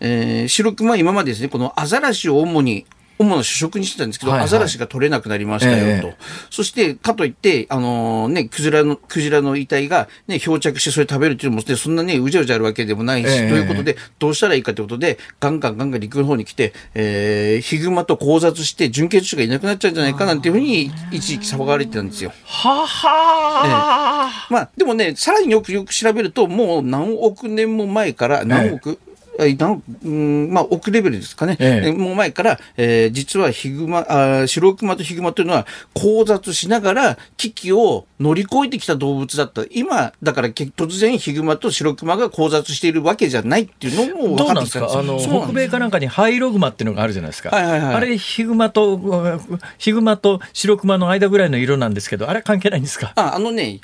[0.00, 2.86] えー白熊は今までですね、このアザラシを主に、
[3.18, 6.08] 主な主食にしてたんですけど、はいはいアザラシが取れなくなりましたよと。
[6.08, 6.16] ええ
[6.50, 22.32] そして、かといって、あのね、クジラの、クジラの遺体がね、漂着してそれ食べるっていうのも、ね、そんなね、うじゃうじゃあるわけでもないし、えということで、どうしたらいいかということで、ガンガンガンガン陸の方に来て、えーヒグマと交雑して、準決種がいなくなっちゃうんじゃないかなんていうふうに、一時期騒がれてたんですよ。
[22.44, 28.98] ははまあ、でもね、さらによくよく調べると、もう何億年も前から、何億、
[29.38, 31.56] え何億うんまあ、億レベルですかね。
[31.58, 39.62] えええもう前から、えー実はヒグマ、あー白熊とヒグマというのは交雑しながら危機を乗り越えてきた動物だった。
[39.70, 44.98] 今、だからけ突然ヒグマと白熊が交雑しているわけじゃないっていうのも分かってきたんですか？
[44.98, 47.50] あの、北米かなんかにハイログマっていうのがあるじゃないですか。
[47.50, 53.12] はいはいはいあれ、ヒグマと、うんヒグマと白熊の間ぐらいの色なんですけど、あれ関係ないんですか？
[53.16, 53.80] あ、あのね、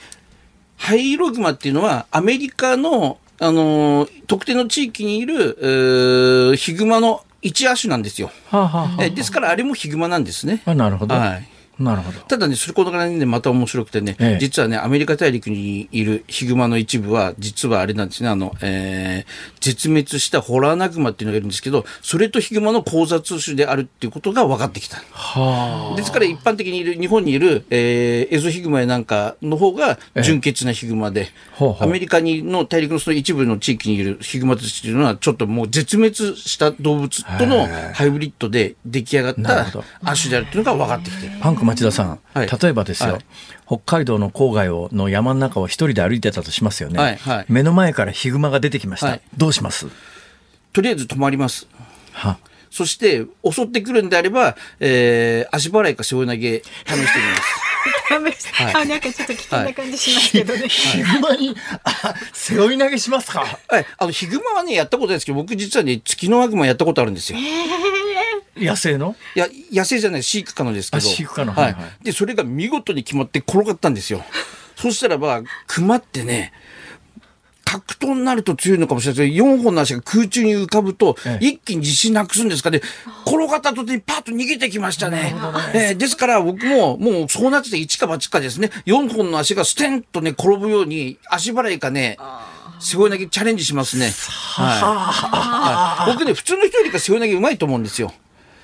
[0.77, 8.31] ハイログマっていうのは、アメリカの、あのー特定の地域にいる、えーヒグマの一亜種なんですよ。
[8.51, 10.63] はあ、はあはあえーですから、あれもヒグマなんですね。
[10.67, 11.15] あ、なるほど。
[11.15, 11.49] はい。
[11.81, 12.21] なるほど。
[12.21, 24.99] ただね、それこそがね、また面白くてね、ええ実はね、アメリカ大陸にいるヒグマの一部は、実はあれなんですね、あの、えー絶滅したホラーナグマっていうのがいるんですけど、それとヒグマの交雑種であるっていうことが分かってきた。
[25.13, 39.67] はですから一般的にいる、日本にいる、えーエゾヒグマやなんかの方が純潔なヒグマで、ほうほうアメリカにの大陸のその一部の地域にいるヒグマたちというのは、ちょっともう絶滅した動物とのハイブリッドで出来上がった
[40.03, 41.33] 亜種であるというのが分かってきてる。
[41.41, 41.43] あ。
[41.43, 43.25] パンク町田さん、はい例えばですよ、はい
[43.67, 46.99] 北海道の郊外をの山の中を一人で歩いてたとしますよね。
[46.99, 49.07] はいはい目の前からヒグマが出てきました。
[49.07, 49.87] はいどうします？
[50.73, 51.69] とりあえず止まります。
[52.13, 52.39] は
[52.71, 57.03] そして襲ってくるんであれば、えー、足払いか背負い投げ試してみま
[58.33, 58.49] す。
[58.53, 58.75] はい。
[58.75, 60.69] あなんかちょっと危険な感じしますけどね。
[60.69, 63.59] ヒグマに、あ、背負い投げしますか？
[63.69, 67.39] はい、あのヒグマはねやったことないですけど僕実はね月のワグマやったことあるんですよ。
[68.57, 69.17] 野生の？
[69.35, 70.99] いや野生じゃない飼育可能ですけど。
[70.99, 71.53] あ飼育可能。
[71.53, 72.05] ははいいはい。
[72.05, 74.25] でそれが見事に決まって転がったんですよ。
[74.77, 76.53] そしたらば熊ってね
[77.71, 81.47] 格闘になると強いのかもしれないですけど4本の足が空中に浮かぶとええ。
[81.47, 82.81] 一気に自信なくすんですかね。
[83.25, 85.35] 転がった途端にパッと逃げてきましたね。
[85.73, 88.71] ええですから僕ももうそうなってて一か八かですね。
[88.87, 92.17] 4本の足がステンとね転ぶように足払いかね
[92.81, 94.11] 背負い投げチャレンジしますね。
[94.11, 96.13] はいはい。
[96.13, 98.13] 僕ね、普通の人よりか背負い投げうまいと思うんですよ。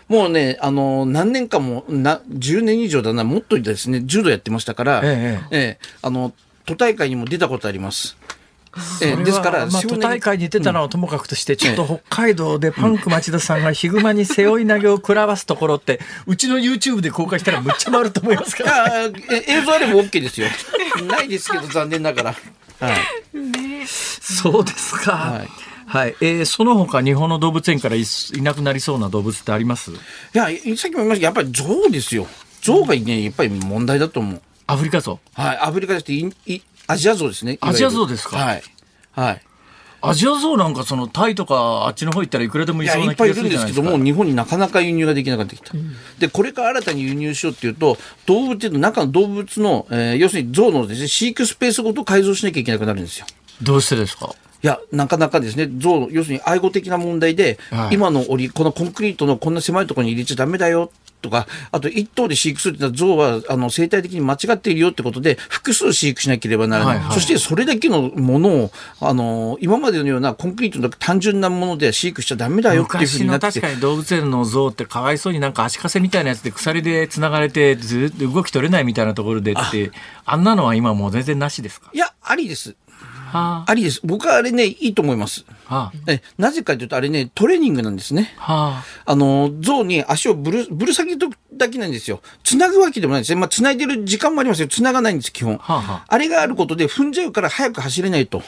[0.09, 5.41] もうね、あの何年間も、な、10年以上だな、もっとですね、柔道やってましたから、え。
[5.51, 6.33] ええあの、
[6.65, 8.17] 都大会にも出たことあります。
[9.03, 19.07] えですから、まあ、都大会に出たのはともかくとして、ちょっと北海道でパンク町田さんがヒグマに背負い投げを食らわすところって、 うちの YouTube で公開したらむっちゃ回ると思いますから。
[19.09, 20.49] いやえ映像あれば OK ですよ。
[21.09, 22.35] ないですけど、残念ながら。
[22.81, 22.97] はい。
[24.21, 25.13] そうですか。
[25.13, 25.49] はい
[25.89, 26.17] はい。
[26.21, 29.93] えーその他日本の動物園からいいなくなりそうな動物ってあります？
[29.93, 29.95] い
[30.33, 32.27] や、さっきも言いましたやっぱり象ですよ。
[32.61, 34.43] 象がね、やっぱり問題だと思う。
[34.67, 35.41] アフリカゾウ。
[35.41, 35.59] はい。
[35.59, 37.59] アフリカですいいアジアゾウですね。
[37.61, 38.37] アジアゾウですか？
[38.37, 38.63] はい。
[39.13, 39.43] はい。
[40.03, 44.05] アジアゾウなんかそのタイとかあっちの方行ったらいくらでもいそういっぱいいな気がするるんですけども、じゃないですか。
[44.05, 45.73] 日本になかなか輸入ができなくなってきた。
[46.19, 53.27] で、これから新たに輸入しようっていうと、動物の中の動物の、えー要するに象のですね、飼育スペースごと改造しなきゃいけなくなるんですよ。
[53.63, 54.35] どうしてですか？
[54.63, 60.91] いや、なかなかですね、象の、要するに愛護的な問題で、はい今の檻、このコンクリートのこんな狭いところに入れちゃダメだよ。
[61.23, 66.97] とか、あと一頭で飼育するってのは象はあの生態的に間違っているよってことで複数飼育しなければならない。
[66.97, 79.91] はいはいそしてそれだけのものを、あの、今までのようなコンクリートの単純なものでは飼育しちゃダメだよっていうふうになって確かに動物園の象ってかわいそうになんか足かせみたいなやつで鎖でつながれてずっと動き取れないみたいなところでって
[80.25, 81.91] あんなのは今もう全然なしですか？
[81.93, 82.77] いや、ありです。
[83.27, 84.01] はありです。
[84.05, 85.45] 僕はあれね、いいと思います。
[86.07, 88.35] えなぜかというと、あれね、トレーニングなんですね。
[88.39, 88.43] あ
[88.77, 92.21] はあの、象に足をぶる、ぶる先とだけなんですよ。
[92.45, 93.41] 繋ぐわけでもないんですね。
[93.41, 94.69] まあ、繋いでる時間もありますよ。
[94.69, 95.59] 繋がないんです、基本。
[96.07, 98.43] あれがあることで踏んじゃうから早く走れないと。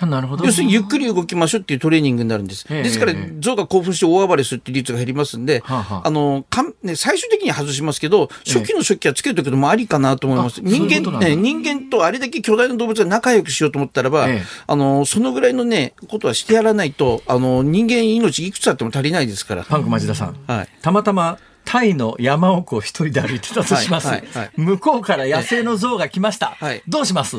[0.00, 0.44] あなるほど。
[0.44, 2.66] 要するにゆっくり動きましょうっていうトレーニングになるんです。
[2.70, 2.82] ええ。
[2.82, 6.06] ですからええ、象が興奮して大暴れするっていう率が減りますんで、はあはあ。
[6.06, 10.60] あの、かんね、最終的には外しますけど、初期の初期はつけるときもありかなと思います。
[10.62, 14.42] 人間、ね、人間とあれだけ巨大な動物が仲良くしようと思ったらば、ええ。
[14.66, 19.64] あの、そのぐらいのね、ことはしてやらないと、あの、人間命いくつあっても足りないですから。
[19.64, 20.68] パンク町田さん、はい。
[20.82, 24.50] たまたまタイの山奥を一人で歩いてたとします、はいはいはい。
[24.56, 26.82] 向こうから野生の象が来ました、はい。
[26.88, 27.36] どうします？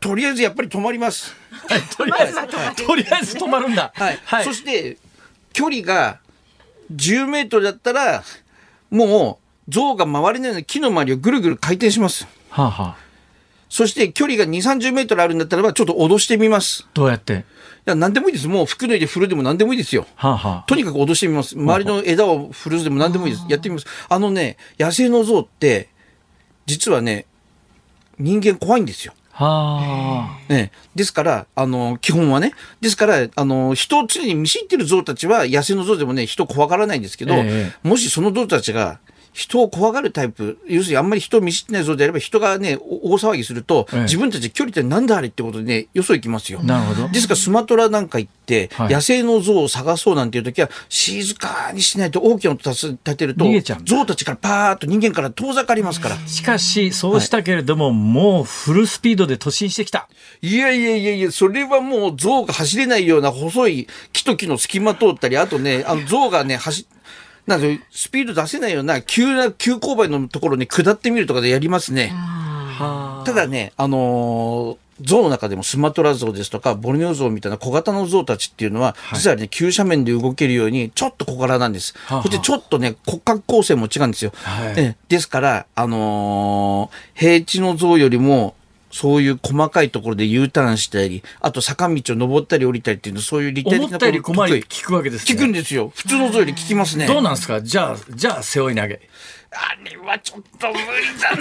[0.00, 1.36] とりあえずやっぱり止まります。
[1.68, 2.34] はいとりあえず、
[2.86, 3.92] とりあえず止まるんだ。
[3.94, 4.44] はい。
[4.44, 4.96] そして、
[5.52, 6.18] 距離が
[6.94, 8.24] 10メートルだったら、
[8.90, 9.38] も
[9.68, 12.26] う、象が回れないように木の周りをぐるぐる回転します。
[12.48, 12.96] はあ、はあ、
[13.68, 16.88] そして距離が2、30メートルあるんだったらば、ちょっと脅してみます。
[16.94, 17.34] どうやって？
[17.34, 18.48] いや、何でもいいです。
[18.48, 20.06] もう服脱いで振るでも何でもいいですよ。
[20.16, 21.56] はあ、はあ、とにかく脅してみます。
[21.56, 23.46] 周りの枝を振るでも何でもいいです。
[23.48, 23.86] やってみます。
[24.08, 25.88] あのね、野生の象って、
[26.66, 27.26] 実はね、
[28.18, 29.14] 人間怖いんですよ。
[29.32, 30.52] はあ。
[30.52, 32.52] ね、ですから、あの、基本はね。
[32.80, 38.98] ですから、あの、人を常に見知ってる象たちは、野生の象でもね、人を怖がらないんですけど、えもしその象たちが、
[39.32, 46.62] 人を怖がるタイプ、要するにあんまり人を見知ってない象であれば、人がね、お大騒ぎすると、ええ自分たち距離ってなんだあれってことでね、よそ行きますよ。
[46.62, 47.08] なるほど。
[47.08, 53.44] ですからスマトラなんか行って、はい野生の象を探そうなんていう時は、静かにしないと大きな音立てると
[53.84, 56.16] 象たちからパーッと人間から遠ざかりますから。
[56.26, 60.08] しかし、そうしたけれども、もうフルスピードで突進してきた。
[60.42, 66.86] いやいやいやいや、それはもう象が走れないような細い木と木の隙間通ったり、あとね、あの象がね、走、
[67.50, 72.12] なんかスピード出せないような急な急勾配のところに下ってみるとかでやりますね。
[72.14, 81.94] はただね、あのー象の中でもスマトラ象ですとか、ボルネオ象みたいな小型の象たちっていうのは、実はね、急斜面で動けるように、ちょっと小柄なんです。
[82.04, 84.32] はそしてちょっとね、骨格構成も違うんですよ。
[84.42, 88.54] はいえですから、あのー平地の象よりも、
[88.90, 95.34] そういう細かいところで U ターンしたり、あと坂道を登ったり降りたりっていうの、そういう立体思的なったより聞くわけですね。
[95.34, 95.92] 聞くんですよ。
[95.94, 97.06] 普通の象より聞きますね。
[97.06, 97.60] どうなんですか？
[97.62, 99.00] じゃあ、じゃあ、背負い投げ。
[99.52, 100.78] あれはちょっと無理
[101.20, 101.36] だな。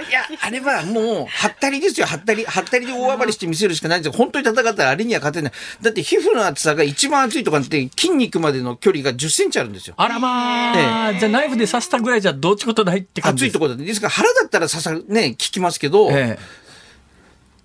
[0.00, 2.44] いや、あれはもう、はったりですよ、はったり。
[2.44, 4.18] はったりで大暴れして見せるしかないんですよ。
[4.18, 5.52] 本当に戦ったらあれには勝てない。
[5.80, 9.94] だって皮膚の厚さが一番厚いとかって筋肉までの距離が10センチあるんですよ。
[9.96, 13.84] あらまあ、じゃあナイフで刺したぐらいじゃどっちことないって感じです厚いところで。
[13.84, 16.36] ですから腹だったら刺さる、ね、効きますけど、え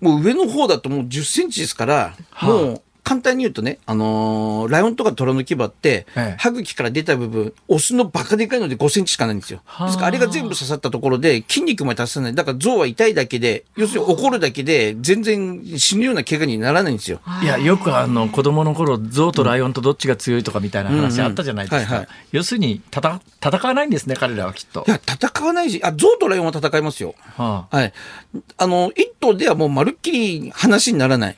[0.01, 2.47] もう上の方だともう10センチですから、はあ。
[2.47, 2.81] もう
[3.11, 9.59] 簡単に言うとね、あのーライオンとかトラの牙って、ええ歯茎から出た部分、オスのバカでかいので5センチしかないんですよ。
[9.65, 12.35] はあですからあれが全部刺さったところで筋肉まで達さない。
[12.35, 17.19] だから象は痛いだけで、要するに怒るだけで全然死ぬような怪我にならないんですよ。
[17.43, 22.07] いや、よくあの、子供の頃、象とライオンとどっちが強いとかみたいな話あったじゃないですか。
[22.31, 24.89] 要するに、たた、戦わないんですね、彼らはきっとい。
[24.89, 27.15] や、戦わないし、あ、象とライオンは戦いますよ。
[27.35, 27.93] ははい。
[28.57, 31.37] あの、一頭ではもうまるっきり話にならない。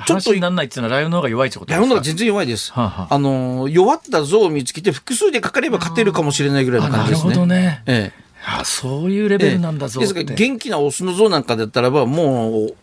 [0.00, 1.80] あ、ちょっと話にならないっていうのはライオンの方が弱いってことですか？
[1.80, 2.72] ライオンの方が全然弱いです。
[2.72, 7.34] はあはああの、弱った象を見つけて複数でかかれば勝てるかもしれないぐらいの感じですね。
[7.34, 7.82] どね。
[7.86, 8.30] ええ。
[8.46, 10.14] あそういうレベルなんだぞって。
[10.14, 12.74] ですから元気なオスの象なんかだったらばもう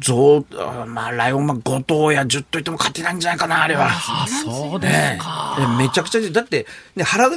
[0.00, 3.88] 象あまあライオンは5頭や10頭いても勝てないんじゃないかなあれは。
[3.88, 5.56] あそうですねか。
[5.60, 6.66] えめちゃくちゃでだって、
[6.96, 7.28] ね、腹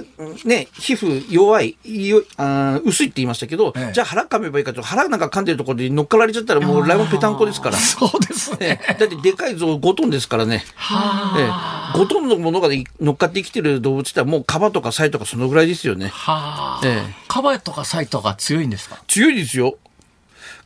[0.45, 7.77] ね皮膚弱いよあー薄いって言いましたけど、ええじゃあ腹噛めばいいかと腹なんか噛んでるところで乗っかられちゃったらもうライオンぺたんこですから。
[7.77, 8.57] そうですね。
[8.61, 10.63] ええだってでかい象5トンですからね。
[10.75, 16.07] はええ5トンのものが乗っかって生きてる動物ってもうカバとかサイとかそのぐらいですよね。
[16.07, 16.87] はあ。
[16.87, 19.01] ええカバとかサイとか強いんですか？
[19.07, 19.77] 強いですよ。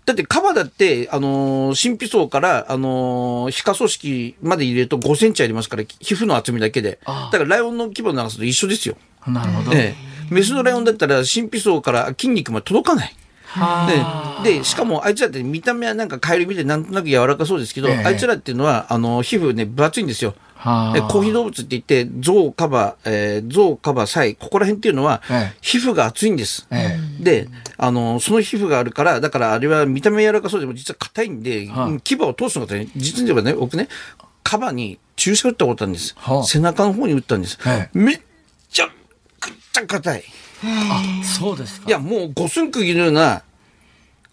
[0.06, 7.00] だってカバだって、あのー神秘層から、あのー皮下組織まで入れると5センチありますから、皮膚の厚みだけで。
[7.06, 8.96] だからライオンの規模の長さと一緒ですよ。
[9.28, 9.74] なるほど。
[9.76, 9.96] え
[10.32, 10.34] え。
[10.34, 13.16] メスのライオンだったら神秘層から筋肉まで届かない。
[13.46, 20.36] はで、で、しかもあいつらって見た目はなんかカエルみたいでなんとなく柔らかそうですけど、ええあいつらっていうのは、あの、皮膚ね、分厚いんですよ。
[20.62, 26.68] はあえ高皮動物って言って、象、カバ、えー、象、カバ、サイ、ここら辺っていうのはええ、皮膚が厚いんです。
[26.70, 27.48] えで、
[27.78, 33.88] あの、その皮膚があるから、だからあれは見た目柔らかそうでも実は硬いんで、はいうん牙を通すのがね、実に言えばね、僕ね、
[34.44, 36.14] カバに注射打ったことあるんです。
[36.18, 37.58] はあ背中の方に打ったんです。
[37.66, 38.20] えめっ
[38.70, 38.88] ちゃ
[39.40, 40.24] くちゃ硬い。
[40.66, 41.88] あ、そうですか。
[41.88, 43.44] いや、もう五寸釘のような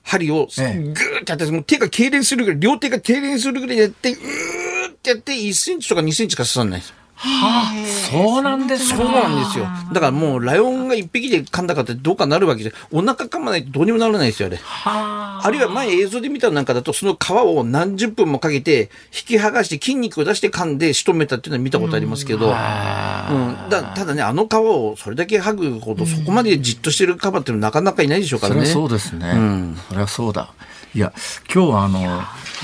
[0.02, 4.75] 針をぐええーってやって、もう手が痙攣するぐらい、両手が痙攣するぐらいやって、うー
[5.06, 6.94] ってやって、1センチとか2センチしか刺さんないです。
[7.18, 8.96] はあ、そうなんですか。
[8.98, 9.66] そうなんですよ。
[9.92, 14.58] だからもう、ライオンが一匹で噛んだかってどうかなるわけじゃ、お腹噛まないとどうにもならないですよ、あれ。
[14.58, 15.46] はあ。
[15.46, 28.66] あるいは前映像で見たのなんかだと、その皮を何十分もかけて、引き剥がして筋肉を出して噛んで仕留めたっていうのは見たことありますけど、うん、だただね、あの皮をそれだけ剥ぐほど、そこまでじっとしてるカバっていうのはなかなかいないでしょうからね。
[28.66, 29.32] そそうですね。
[29.32, 30.52] んそれはそうだ。
[30.94, 31.12] いや、
[31.52, 32.00] 今日はあの、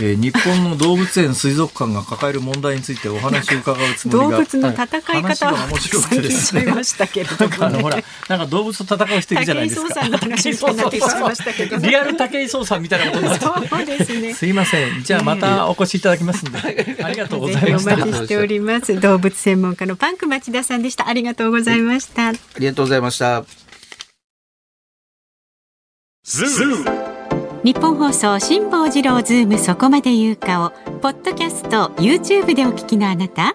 [0.01, 4.42] えー日本の動物園水族館が抱える問題についてお話を伺うつも動りが。
[4.43, 4.85] 物の戦
[5.19, 9.89] い方は面白くてですねましたけれどなんかあのほらもね。、なんか動物と戦う人いるじゃないですか。
[9.89, 14.35] 武井壮さんの話みたいになってしまいましたけどリアル武井壮さんみたいなことになってそうですね。
[14.35, 15.03] すいません。
[15.03, 16.59] じゃあまたお越しいただきますんで。
[17.03, 17.97] ありがとうございましたお。
[17.99, 19.01] 待ちしております。
[19.01, 21.09] 動物専門家のパンク町田さんでした。
[21.09, 22.29] ありがとうございました。
[22.29, 23.45] ありがとうございました。
[27.65, 30.71] ニッポン放送辛坊治郎ズームそこまで言うかを
[31.01, 33.55] ポッドキャスト YouTube でお聞きのあなた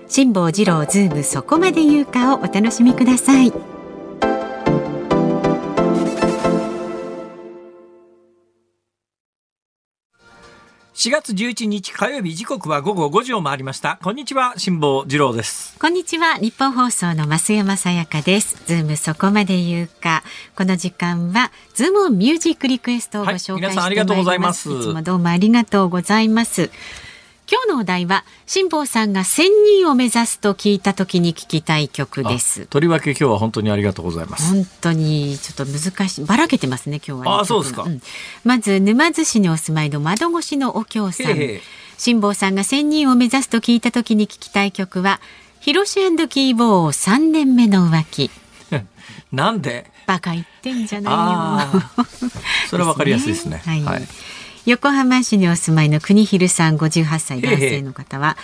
[0.13, 3.53] 辛坊治郎ズームそこまで言うかをお楽しみください。
[10.93, 13.99] 4月11日火曜日時刻は午後5時を回りました。
[14.03, 15.79] こんにちは、辛坊治郎です。
[15.79, 20.23] こんにちはニッポン放送の増山さやかですズームそこまで言うか
[20.57, 26.69] この時間はズームミュージックリクエストをご紹介してまいります,、はい皆さんありがとうございますいつもどうもありがとうございます
[27.51, 29.43] 今日のお題は辛坊さんが1000
[29.81, 32.61] 人を目指すと聞いた時に聞きたい曲です。
[32.61, 34.53] あとりわけ今日は本当にありがとうございます。
[34.53, 37.83] 本当にちょっと難しいばらけてますね今日は、ね、あそうですか。
[37.83, 37.99] ん。
[38.45, 41.35] まず沼津市にお住まいの窓越しのお京さん。
[41.97, 45.19] 辛坊さんが1000人を目指すと聞いた時に聞きたい曲は
[45.59, 45.99] ヒロシ&
[46.29, 48.31] キーボー3年目の浮気。
[49.33, 49.91] なんで？
[50.07, 52.05] バカ言ってんじゃないよ。
[52.69, 53.61] それはわかりやすいですね。
[53.67, 53.83] はい。
[53.83, 54.07] はい。
[54.65, 58.37] 横浜市にお住まいの国広さん58歳男性の方は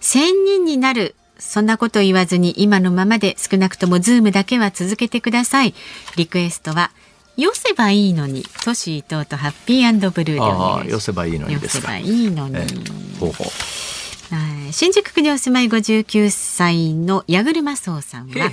[0.00, 5.74] 1000人になるそんなこと言わずに今のままで少なくともズームだけは続けてください。
[6.16, 6.92] リクエストは、
[7.36, 10.90] よせばいいのに、敏いとうとハッピー&ブルーでお願いします。
[10.90, 11.96] よせばいいのにですか。
[11.98, 12.56] よせばいいのに。
[12.56, 13.48] えー、ほうほう
[14.72, 18.50] 新宿区にお住まい59歳の矢車荘さんは、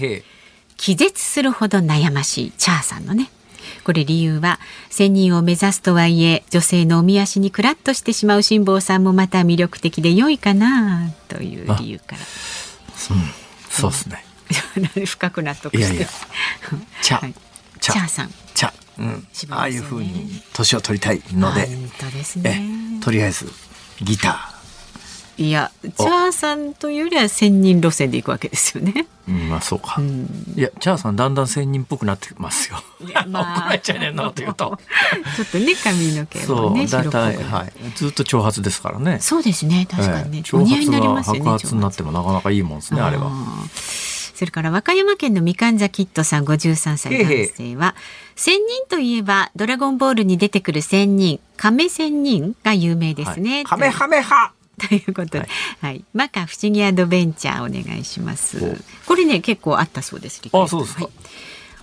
[0.76, 3.30] 気絶するほど悩ましいチャーさんのね。
[3.90, 4.60] これ理由は
[4.92, 12.18] 仙人を目指すとはいえ女性のおみ足にクラッとしてしまう辛坊さんもまた魅力的で良いかなという理由から。
[12.22, 12.26] うん、
[13.68, 14.24] そうですね。
[15.08, 15.80] 深く納得して。
[15.80, 16.08] いやいや。
[17.02, 17.34] チャ、はい
[17.80, 18.30] チャさん。
[18.54, 23.00] チャ、うんねああいう風に年を取りたいので、本当ですえね。
[23.02, 23.48] とりあえず
[24.04, 24.49] ギター
[25.40, 29.08] いや、チャーさんというよりは仙人路線で行くわけですよね。
[29.26, 29.96] ー、うん、まあそうか。
[29.98, 32.78] うんいや、チャーさんだんだん仙人っぽくなってますよ。
[33.00, 34.78] 怒られちゃいねえなこと言うと。
[35.38, 37.74] ちょっとね髪の毛もね白っぽくはい。
[37.96, 39.20] ずっと長髪ですからね。
[39.22, 43.30] そうですね確かにね、ええ長お似合いにな髪がりますよね白髪になってもなかなかいいもんですね、あれは。
[43.30, 44.10] ー
[44.40, 47.94] それから和歌山県のみかんざキットさん53歳男性は
[48.38, 54.54] 仙人といえばドラゴンボールに出てくる仙人亀仙人が有名ですね、はいカメハメハ
[54.88, 55.46] ということで、は
[55.82, 58.78] はいい、マカ不思議アドベンチャーお願いしますお。
[59.08, 60.42] これね結構あったそうです。
[60.52, 61.14] あそうですかはい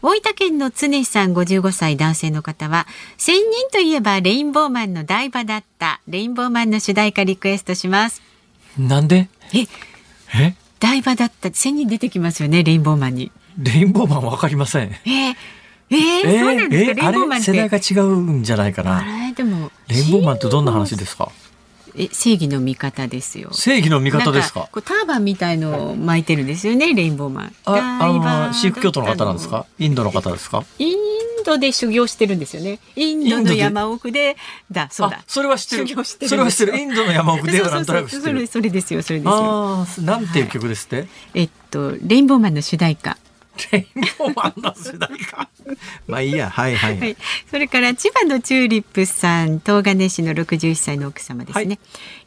[0.03, 2.87] 大分県の常さん55歳男性の方は
[3.17, 8.21] 仙人といえばレインボーマンの台場だったレインボーマンの主題歌リクエストします。
[8.79, 9.29] なんで？
[9.55, 9.67] え？
[10.35, 10.55] え？
[10.81, 13.33] 台場だった仙人出てきますよねレインボーマンに。
[13.59, 14.95] レインボーマンわかりません。
[15.07, 15.35] えー、
[15.91, 17.53] えーそうなんですか、レインボーマンって。
[17.53, 19.27] 代が違うんじゃないかあな。
[19.29, 21.33] れでもレインボーマンってどんな話ですか？
[21.99, 23.49] え正義の味方ですよ。
[23.53, 24.69] 正義の味方ですか？
[24.71, 27.55] こうターバンみたいのを巻いてるんですよねレインボーマン。
[27.65, 29.67] あ、あの、シーク教徒の方なんですか？
[29.79, 30.65] インドの方ですか？
[30.79, 30.97] イン
[31.45, 32.81] ドで修行してるんですよね。
[32.97, 34.37] インドの山奥で、
[34.71, 35.25] だ、そうだあ。
[35.27, 35.87] それは知ってる。
[35.87, 36.79] 修行してるんですよそれは知ってる。
[36.79, 38.35] インドの山奥ではなんとなく知ってる。
[38.35, 39.33] それ、それですよ、それですよ。
[39.35, 43.17] ああ、なんていう曲ですって、えっと、レインボーマンの主題歌。
[43.73, 45.49] レインボーマンの世代か。
[46.07, 46.99] まあいいや、はいはい。
[46.99, 47.17] はい。
[47.51, 51.65] それから、千葉のチューリップさん、東金市の61歳の奥様ですね。
[51.65, 51.79] はい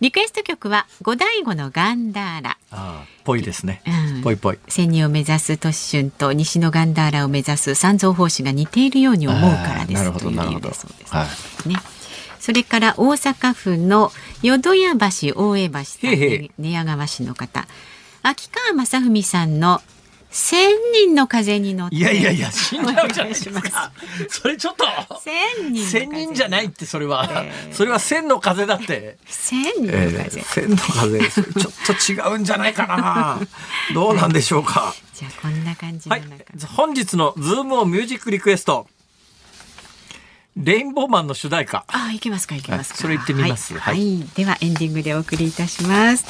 [0.02, 2.58] リクエスト曲は、五醍醐のガンダーラ。
[2.72, 4.22] ああ、ぽいですねうん。
[4.22, 4.60] ぽいぽい。
[4.68, 11.14] 千人を目指すトシシュンと西のガンダーラを目指す三蔵法師が似ているように思うからですなるほどなるほどだそうです。
[11.14, 11.28] は
[11.66, 11.70] い。
[11.70, 11.76] ね。
[12.40, 14.12] それから大阪府の
[14.42, 17.68] 淀屋橋大江橋さん寝屋川市の方
[18.24, 19.82] 秋川正文さんの
[20.32, 23.92] 千人の風に乗っていやいやいや、死んじゃうじゃないですか。
[24.30, 24.86] それちょっと。
[25.22, 27.28] 千人千人じゃないって、それは。
[27.32, 29.18] えーそれは千の風だって。
[29.26, 33.40] 千人のえ風、ー、千の風、 ちょっと違うんじゃないかな。
[33.94, 34.94] どうなんでしょうか。
[35.16, 38.88] じゃあこんな感じのはい中、本日のズームをミュージックリクエスト。
[40.58, 41.86] レインボーマンの主題歌。
[41.88, 42.96] あ、いけますか、いけますか。
[42.96, 43.96] はいそれ言ってみますはい。
[43.96, 46.26] はいはいでは、エンディングでお送りいたします。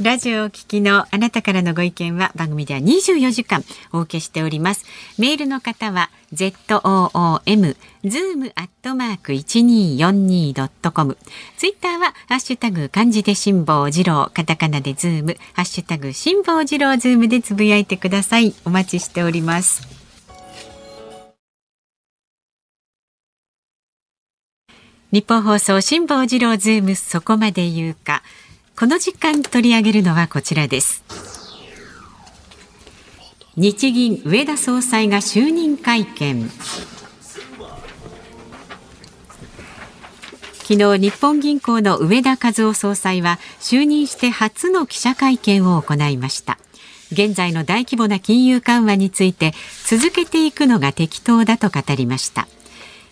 [0.00, 4.84] ラジオをお聞きのあなたからのご意見は番組では24時間お受けしております。
[5.18, 11.16] メールの方は zoom zoom アットマーク 1242.com
[11.56, 18.52] ツイッターはハッシュタグ漢字で辛坊治郎カタカナでズームハッシュタグ辛坊治郎ズームでつぶやいてください。
[18.64, 19.94] お待ちしております。
[25.12, 28.24] 日本放送辛坊治郎ズームそこまで言うか
[28.84, 31.02] この時間取り上げるのはこちらです。
[33.56, 36.50] 日銀上田総裁が就任会見。
[40.64, 46.58] 昨日日本銀行の上田和夫総裁は就任して初の記者会見を行いました。
[47.10, 49.54] 現在の大規模な金融緩和について
[49.86, 52.46] 続けていくのが適当だと語りました。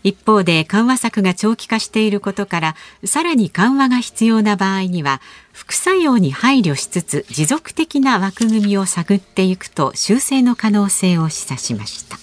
[0.03, 5.21] 一方で緩和策が長期化していることからさらに緩和が必要な場合には
[5.53, 12.19] 副作用に配慮しつつ持続的な枠組みを探っていくと修正の可能性を示唆しました。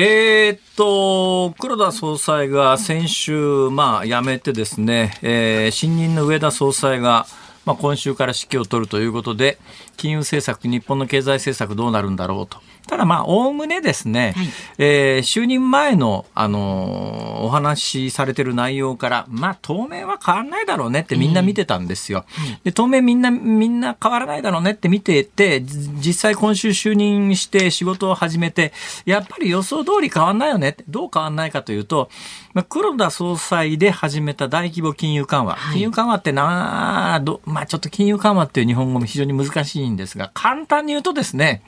[0.00, 7.26] えーっと、黒田総裁が先週、まあ、辞めてですね、えー新任の上田総裁が、
[7.64, 9.58] まあ、今週から指揮を取るということで、
[9.98, 12.58] 金融政策、日本の経済政策どうなるんだろうと。
[12.86, 14.46] ただまあ、おおむねですね、はい
[14.78, 22.24] えー就任前の、あのーお話しされてる内容から、まあ、当面は変わらないだろうねってみんな見てたんですよ。
[22.64, 28.72] で、当面みんな、みんな変わらないだろうねって見てて、じ実際今週就任して仕事を始めて、
[29.04, 30.84] やっぱり予想通り変わらないよねって。
[30.88, 32.10] どう変わらないかというと、
[32.54, 35.54] まあ、黒田総裁で始めた大規模金融緩和。
[35.54, 41.62] はい金融緩和ってなあど、まあ、ちょっと金融緩和っていう日本語も非常に難しいんですが、簡単に言うとですね、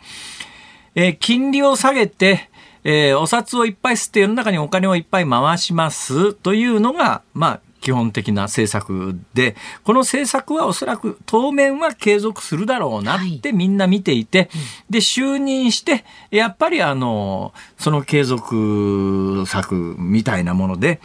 [0.95, 2.49] えー金利を下げて、
[2.85, 14.51] えーお札をいっぱい吸って世の中にお金をいっぱい回しますというのが、まあ、基基本的な政策で、この政策はおそらく当面は継続するだろうなってみんな見ていて、
[14.89, 21.01] で、就任して、やっぱりあの、その継続策みたいなもので、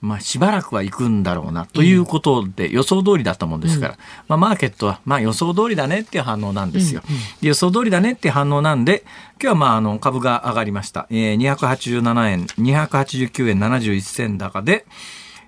[0.00, 7.02] まあ、しばらくは行くんだろうなということで予想通りだったもんですから、うん、まあ、マーケットはまあ予想通りだねっていう反応なんですよ。
[7.08, 9.04] うんうん、予想通りだねっていう反応なんで、
[9.40, 11.08] 今日はまああの株が上がりました。
[11.10, 14.86] えー、287円、289円71銭高で、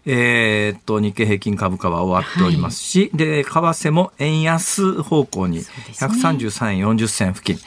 [0.07, 7.63] えー、っと、日経平均株価は終わっておりますし、はい、で、為替も円安方向に133円40銭付近。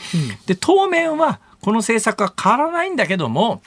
[0.47, 3.61] で、当面はこの政策は変わらないんだけども、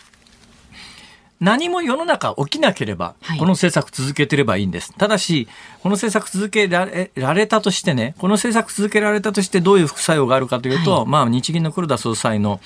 [1.40, 4.90] 何も世の中起きなければ、この政策続けてればいいんです。
[4.90, 5.48] はい、ただし、
[5.82, 12.60] この政策続けられられたとしてね、この政策続けられたとしてどういう副作用があるかというと、はい、まあ日銀の黒田総裁の、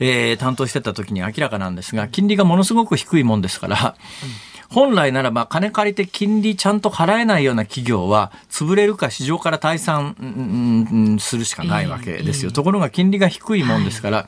[0.00, 3.94] えー、担当してた時に明らかなんですが、金利がものすごく低いもんですから、
[4.70, 12.50] うん、本来ならば金借りて金利ちゃんと払えないような企業は潰れるか市場から退散するしかないわけですよ。
[12.50, 14.26] ところが金利が低いもんですから、はい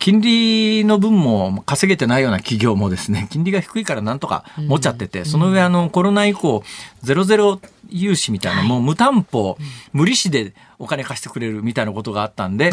[0.00, 6.64] 金利の分も稼げてないような企業もですね、 金利が低いからなんとか持っちゃってて、その上あのコロナ以降、
[7.02, 9.58] ゼロゼロ融資みたいな、もう無担保、
[9.92, 12.72] 無利子でお金貸してくれるみたいなことがあったんで、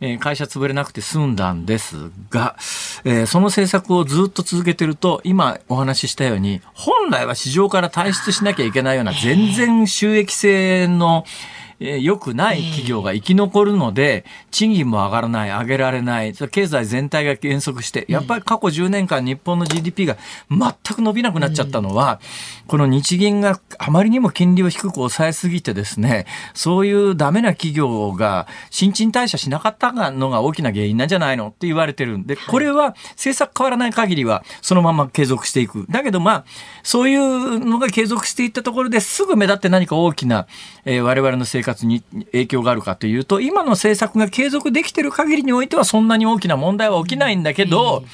[0.00, 2.56] え会社潰れなくて済んだんですが、
[3.04, 11.48] えその政策をずっと続けてると、今お話ししたように、本来は市場から退出しなきゃいけないような全然収益性の、えー、
[11.80, 20.16] 良くない企業が生き残るので、賃金も上がらない、上げられない、経済全体が減速して、やっぱり過去10年間日本の GDP が
[20.50, 22.20] 全く伸びなくなっちゃったのは、
[22.66, 35.86] この日銀があまりにも金利を低く抑えすぎてですね、そういうダメな企業が新陳代謝しなかったのが大きな原因なんじゃないのって言われてるんで、これは政策変わらない限りはそのまま継続していく。
[35.88, 36.44] だけどまあ、
[36.82, 40.48] そういうのが継続していったところですぐ目立って何か大きな、
[40.84, 42.02] えー、我々の生活活に
[42.32, 48.04] 影響があるかというと、今の政策が継続できてる限りにおいてはそんなに大きな問題は起きないんだけど、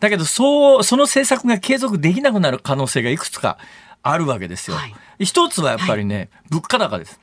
[0.00, 3.58] だけど、そう、その政策が継続できなくなる可能性がいくつか
[4.02, 4.76] あるわけですよ。
[4.76, 4.94] はい、
[5.24, 7.20] 一つはやっぱりね、はい、物価高です。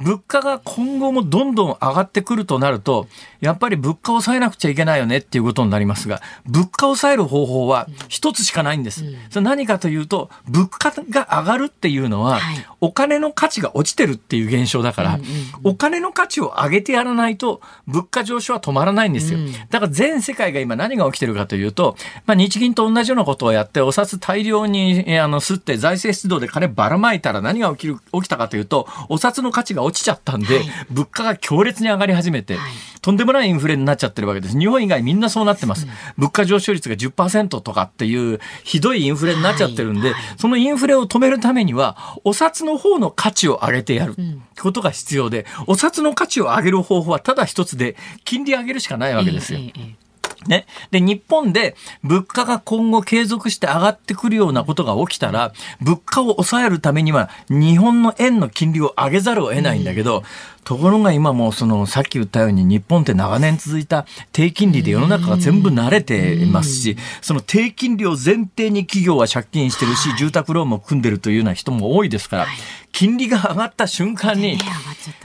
[0.00, 3.08] 物価が今後もどんどん上がってくるとなると、
[3.40, 9.04] やっぱり物価を抑えなくちゃいけないよねっていうことになりますが、物価を抑える方法は一つしかないんです。
[9.04, 15.32] うん、それ何かというと、物価が上がるっていうのは、はい、お金の価値が落ちてるっていう現象だから、うんうんうん、
[15.64, 19.38] お金の価値を上げてやらないと、物価上昇は止まらないんですよ。
[19.38, 21.96] うん、だから全世界が今何が起きてるかというと、
[22.26, 34.58] まあ、日銀と同じようなことをやって、お札大量にあの吸って財政出動で金ばらまいたら何が起きる起きたかというと、お札の価値が落ちちゃったんで、はい、物価が強烈に上がり始めて、はい、とんでもないインフレになっちゃってるわけです。
[34.58, 35.86] 日本以外みんなそうなってます。
[35.86, 44.16] うん、物価上昇率が10%とかっていうひどいインフレになっちゃってるんで、はい、そのインフレを止めるためには、お札の方の価値を上げてやる
[44.60, 49.60] ことが必要で、お札の価値を上げる方法はただ一つで、金利上げるしかないわけですよ。
[49.60, 50.07] ええ
[50.46, 50.66] ね。
[50.90, 60.22] で、日本で物価が今後継続して上がってくるようなことが起きたら、物価を抑えるためには、日本の円の金利を上げざるを得ないんだけど、
[60.68, 72.46] ところが今もそのさっき言ったように日本って長年続いた低金利で世の中が全部慣れていますし、その低金利を前提に企業は借金してるし、住宅ローンも組んでるというような人も多いですから、
[72.92, 74.58] 金利が上がった瞬間に、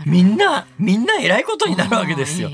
[0.06, 2.50] みんな、みんな偉いことになるわけですよ。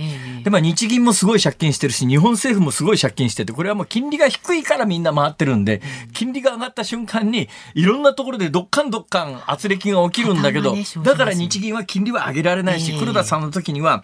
[0.50, 5.82] で、まあ日銀もすごい借金してるし、日本政府もすごい借金してて、これはもう金利が低いからみんな回ってるんで、
[6.14, 14.04] 金利が上がった瞬間に、いろんなところでどっかんどっかん圧力が起きるんだけど、だから日銀は金利は上げられないし、黒田さんの時には、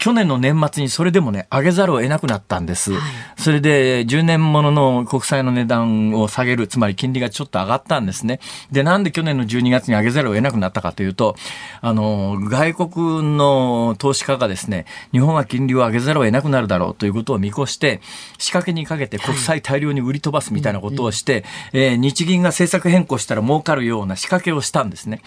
[0.00, 2.92] 去年の年末にそれでもね、上げざるを得なくなったんです。
[2.92, 3.00] はい、
[3.36, 8.40] それで、10年ものの国債の値段を下げる、つまり金利がちょっと上がったんですね。
[8.72, 11.36] で、なんで去年の12月に上げざるを得なくなったかというと、
[11.82, 18.00] あの、外国の投資家がですね、日本は金利を上げざるを得なくなるだろうということを見越して、
[18.38, 21.42] 仕掛けにかけて国債大量に売り飛ばすみたいなことをして、はい
[21.74, 25.20] えー、日銀が政策変更したら儲かるような仕掛けをしたんですね。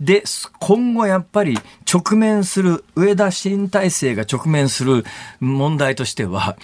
[0.00, 0.22] で、
[0.60, 1.58] 今後やっぱり
[1.92, 5.04] 直面する、上田新体制が直面する
[5.40, 6.56] 問題としては、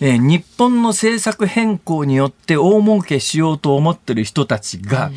[0.00, 5.10] えー、日本の政策変更によって大儲けしようと思ってる人たちが、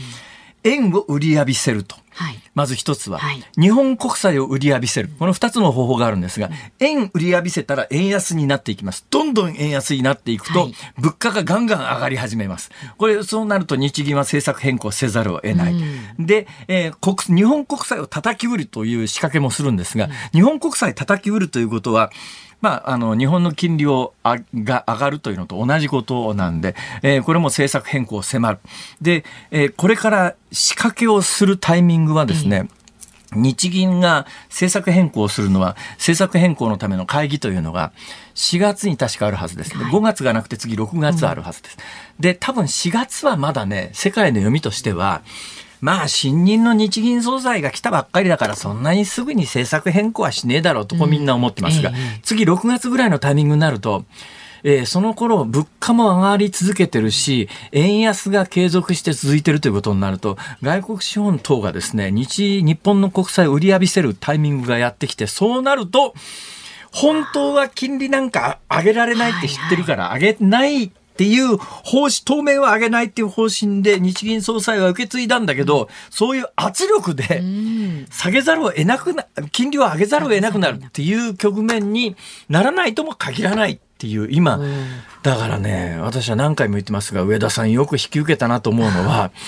[0.64, 1.96] 円を売り浴びせると。
[2.14, 5.10] はいまず一つは、はい日本国債を売り浴びせる。
[5.20, 6.50] この二つの方法があるんですが、
[6.80, 9.06] 円売り浴びせたら円安になっていきます。
[9.10, 12.72] どんどん円安になっていくと、はい物価がガンガン上がり始めます。
[12.98, 15.76] これ、そうなると日銀は政策変更せざるを得ない。
[16.20, 22.12] で、えー国、日本国債を叩き売るという仕掛けもするんですが、日本国債叩き売るということは、
[22.62, 28.60] まあ、あの、日本の金利をあが上がるというのと同じことなんで、えーこれも政策変更を迫る。
[29.02, 32.70] で、えーこれから仕掛けをするタイミングはですね、
[33.34, 37.94] 日銀が政策変更をするのは、政策変更のための会議というのが、
[38.36, 39.72] 4月に確かあるはずです。
[39.72, 41.78] で5月がなくて次6月あるはずです。
[42.20, 45.22] で、多分4月はまだね、世界の読みとしては、
[45.82, 54.06] まあ、新任の日銀総裁が来たばっかりだから、そんなにすぐに政策変更はしねえだろうと、みんな思ってますが、次6月ぐらいのタイミングになると、
[54.64, 66.14] えーその頃、物価も上がり続けてるし、円安が継続して続いてるということになると、外国資本等がですね、日、日本の国債を売り浴びせるタイミングがやってきて、そうなると、
[66.92, 78.06] 本当は金利なんか上げられないって知ってるから、上げないっていう方針、当面は上げないっていう方針で日銀総裁は受け継いだんだけど、そういう圧力でうん。
[78.10, 82.16] 下げざるを得なくな、金利を上げざるを得なくなるっていう局面に
[82.50, 84.60] ならないとも限らないっていう、今、
[85.22, 89.32] だからね、私は何回も言ってますが、上田さんよく引き受けたなと思うのは、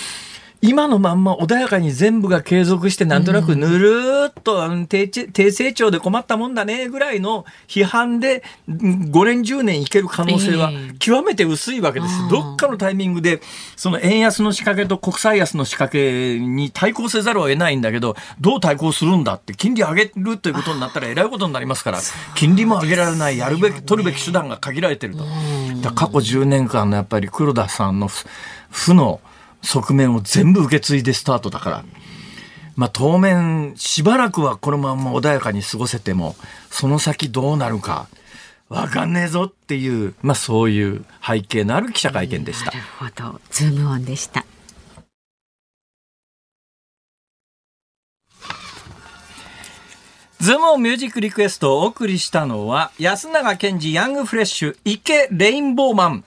[0.65, 10.93] 今のまんま穏やかに全部が継続してなんとなくぬるーっとうん低ち低成長で困ったもんだねぐらいの批判でうん5年10年いける可能性はええ。
[10.99, 12.29] 極めて薄いわけです。
[12.29, 13.41] どっかのタイミングで
[13.75, 21.99] その円安の仕掛けと国債安の仕掛けに対抗せざるを得ないんだけどどう対抗するんだって金利上げるということになったらえらいことになりますから
[22.35, 25.25] 金利も上げられないやるべき取るべき手段が限られてると。
[25.93, 28.25] 過去10年間のやっぱり黒田さんの負
[28.71, 29.19] 負の
[29.63, 31.85] 側面を全部受け継いでスタートだから。
[32.75, 36.35] まあ当面しばらくはこのまんま穏やかに過ごせても、
[36.69, 38.07] その先どうなるか
[38.69, 42.71] わかんねえぞっていう、まあそういう背景のある記者会見でしたな。
[42.71, 43.41] るほど。
[43.51, 44.45] ズームオンでした。
[50.39, 56.25] ズームオンミュージックリクエストをお送りしたのは、安永健二ヤングフレッシュ池レインボーマン。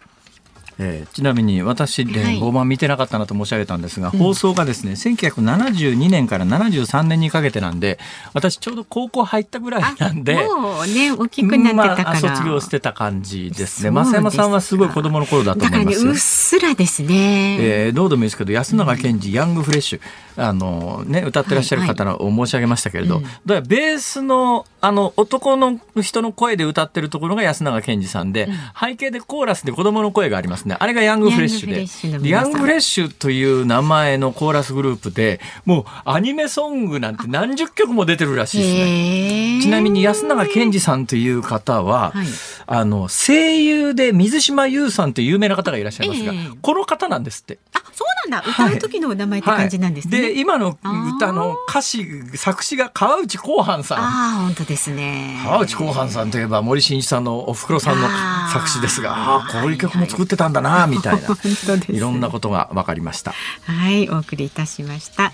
[0.78, 7.98] えーちなみに私、レインボーマン見てなかったなと申し上げたんですが、放送がですね、1972年から73年にかけてなんで、
[8.34, 12.20] 私ちょうど高校入ったぐらいなんで、もうね、大きくなってたから。
[12.20, 13.90] まあ、卒業してた感じですね。
[13.90, 16.12] 増山さんはすごい子供の頃だとだからね、思いますよ。
[16.12, 17.56] うっすらですね。
[17.60, 20.00] えーどうでもいいですけど安永健二、ヤングフレッシュ
[20.36, 28.48] あの、ね、歌ってらっしゃる方のを申し上げましたけれど、うんだからベースのあの男の人の声で歌ってるところが安永健二さんで、
[28.80, 30.76] 背景でコーラスで子供の声がありますね。
[30.78, 32.28] あれがヤングフレッシュで。
[32.28, 39.58] ヤングフレッシュという名前のコーラスグループでもうアニメソングなんて何十曲も出てるらしいですね。
[39.60, 42.26] ちなみに安永健二さんという方は、はい。
[42.68, 46.56] あの声優で水島優さんという有名な方がいらっしゃいますが、ええ。
[46.62, 47.58] この方なんですって。
[47.74, 48.48] あ、そうなんだ。
[48.48, 50.20] 歌う時のお名前って感じなんですね。
[50.20, 50.34] はい。
[50.34, 50.78] で今の
[51.16, 52.06] 歌の歌詞
[52.36, 53.98] 作詞が川内広範さん。
[53.98, 55.40] ああ、本当ですね。
[55.44, 58.08] 川内広範さんといえば森進一さんのおふくろさんの
[58.52, 63.34] 作詞ですが、ああーこういう曲も作ってたんだなみたいな 本当ですいろんなことが分かりました。
[63.64, 65.32] はい、お送りいたしました。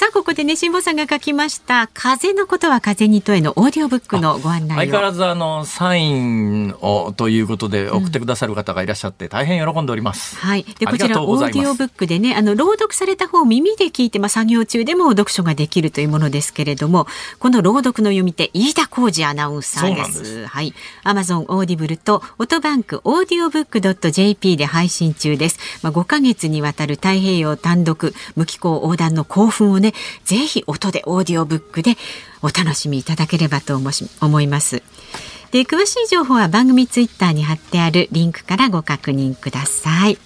[0.00, 4.80] さあ、ここでね、辛坊さんが書きました、風のことは風に問えのオーディオブックのご案内を。
[4.80, 10.36] 相変わらずあのサインをということで送ってくださる方がいらっしゃって大変喜んでおります。
[10.36, 10.64] はい。
[10.78, 17.06] で、こちら、オーディオブックでね、あの、朗読された方を耳で聞いて、まあ、作業中でも読書ができるというものですけれども、
[17.38, 20.46] この朗読の読み手、飯田浩司アナウンサーです。
[20.46, 20.72] はい。
[21.04, 25.58] アマゾンオーディブルと、オトバンクオーディオブック .jp で配信中です。
[25.82, 29.89] まあ、5ヶ月にわたる太平洋単独、無寄港横断の興奮をね、
[30.24, 31.96] ぜひ音でオーディオブックで
[32.42, 34.82] お楽しみいただければと思います。
[35.50, 40.18] で詳しい情報は番組ツイッターに貼ってあるリンクからご確認ください。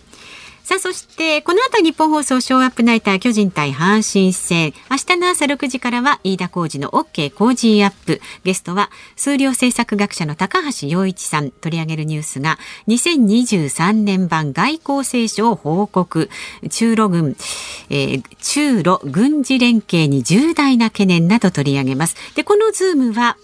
[0.64, 4.72] さあそしてこの後ニッポン放送ショーアップナイター巨人対阪神戦。
[4.90, 8.22] 明日の朝6時からは飯田浩司の OK 工事アップ。
[8.44, 11.50] ゲストは数量政策学者の高橋洋一さん。
[11.50, 12.58] 取り上げるニュースが
[12.88, 16.30] 2023年版外交青書を報告。
[16.70, 17.36] 中ロ軍、
[17.90, 22.16] えー中ロ軍事連携に重大な懸念など取り上げます。
[22.36, 23.36] でこのズームは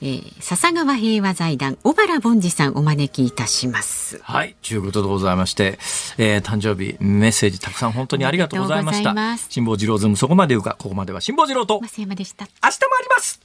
[0.00, 4.20] えー、笹川平和財団小原凡司さんお招きいたします。
[4.22, 5.78] はい、ということでございまして、
[6.18, 9.14] えー誕生日メッセージたくさん本当にありがとうございました。
[9.50, 12.46] 辛坊治郎ズームそこまで言うか、ここまでは辛坊治郎と明増山でした。
[12.46, 12.60] 日も
[12.98, 13.40] あります。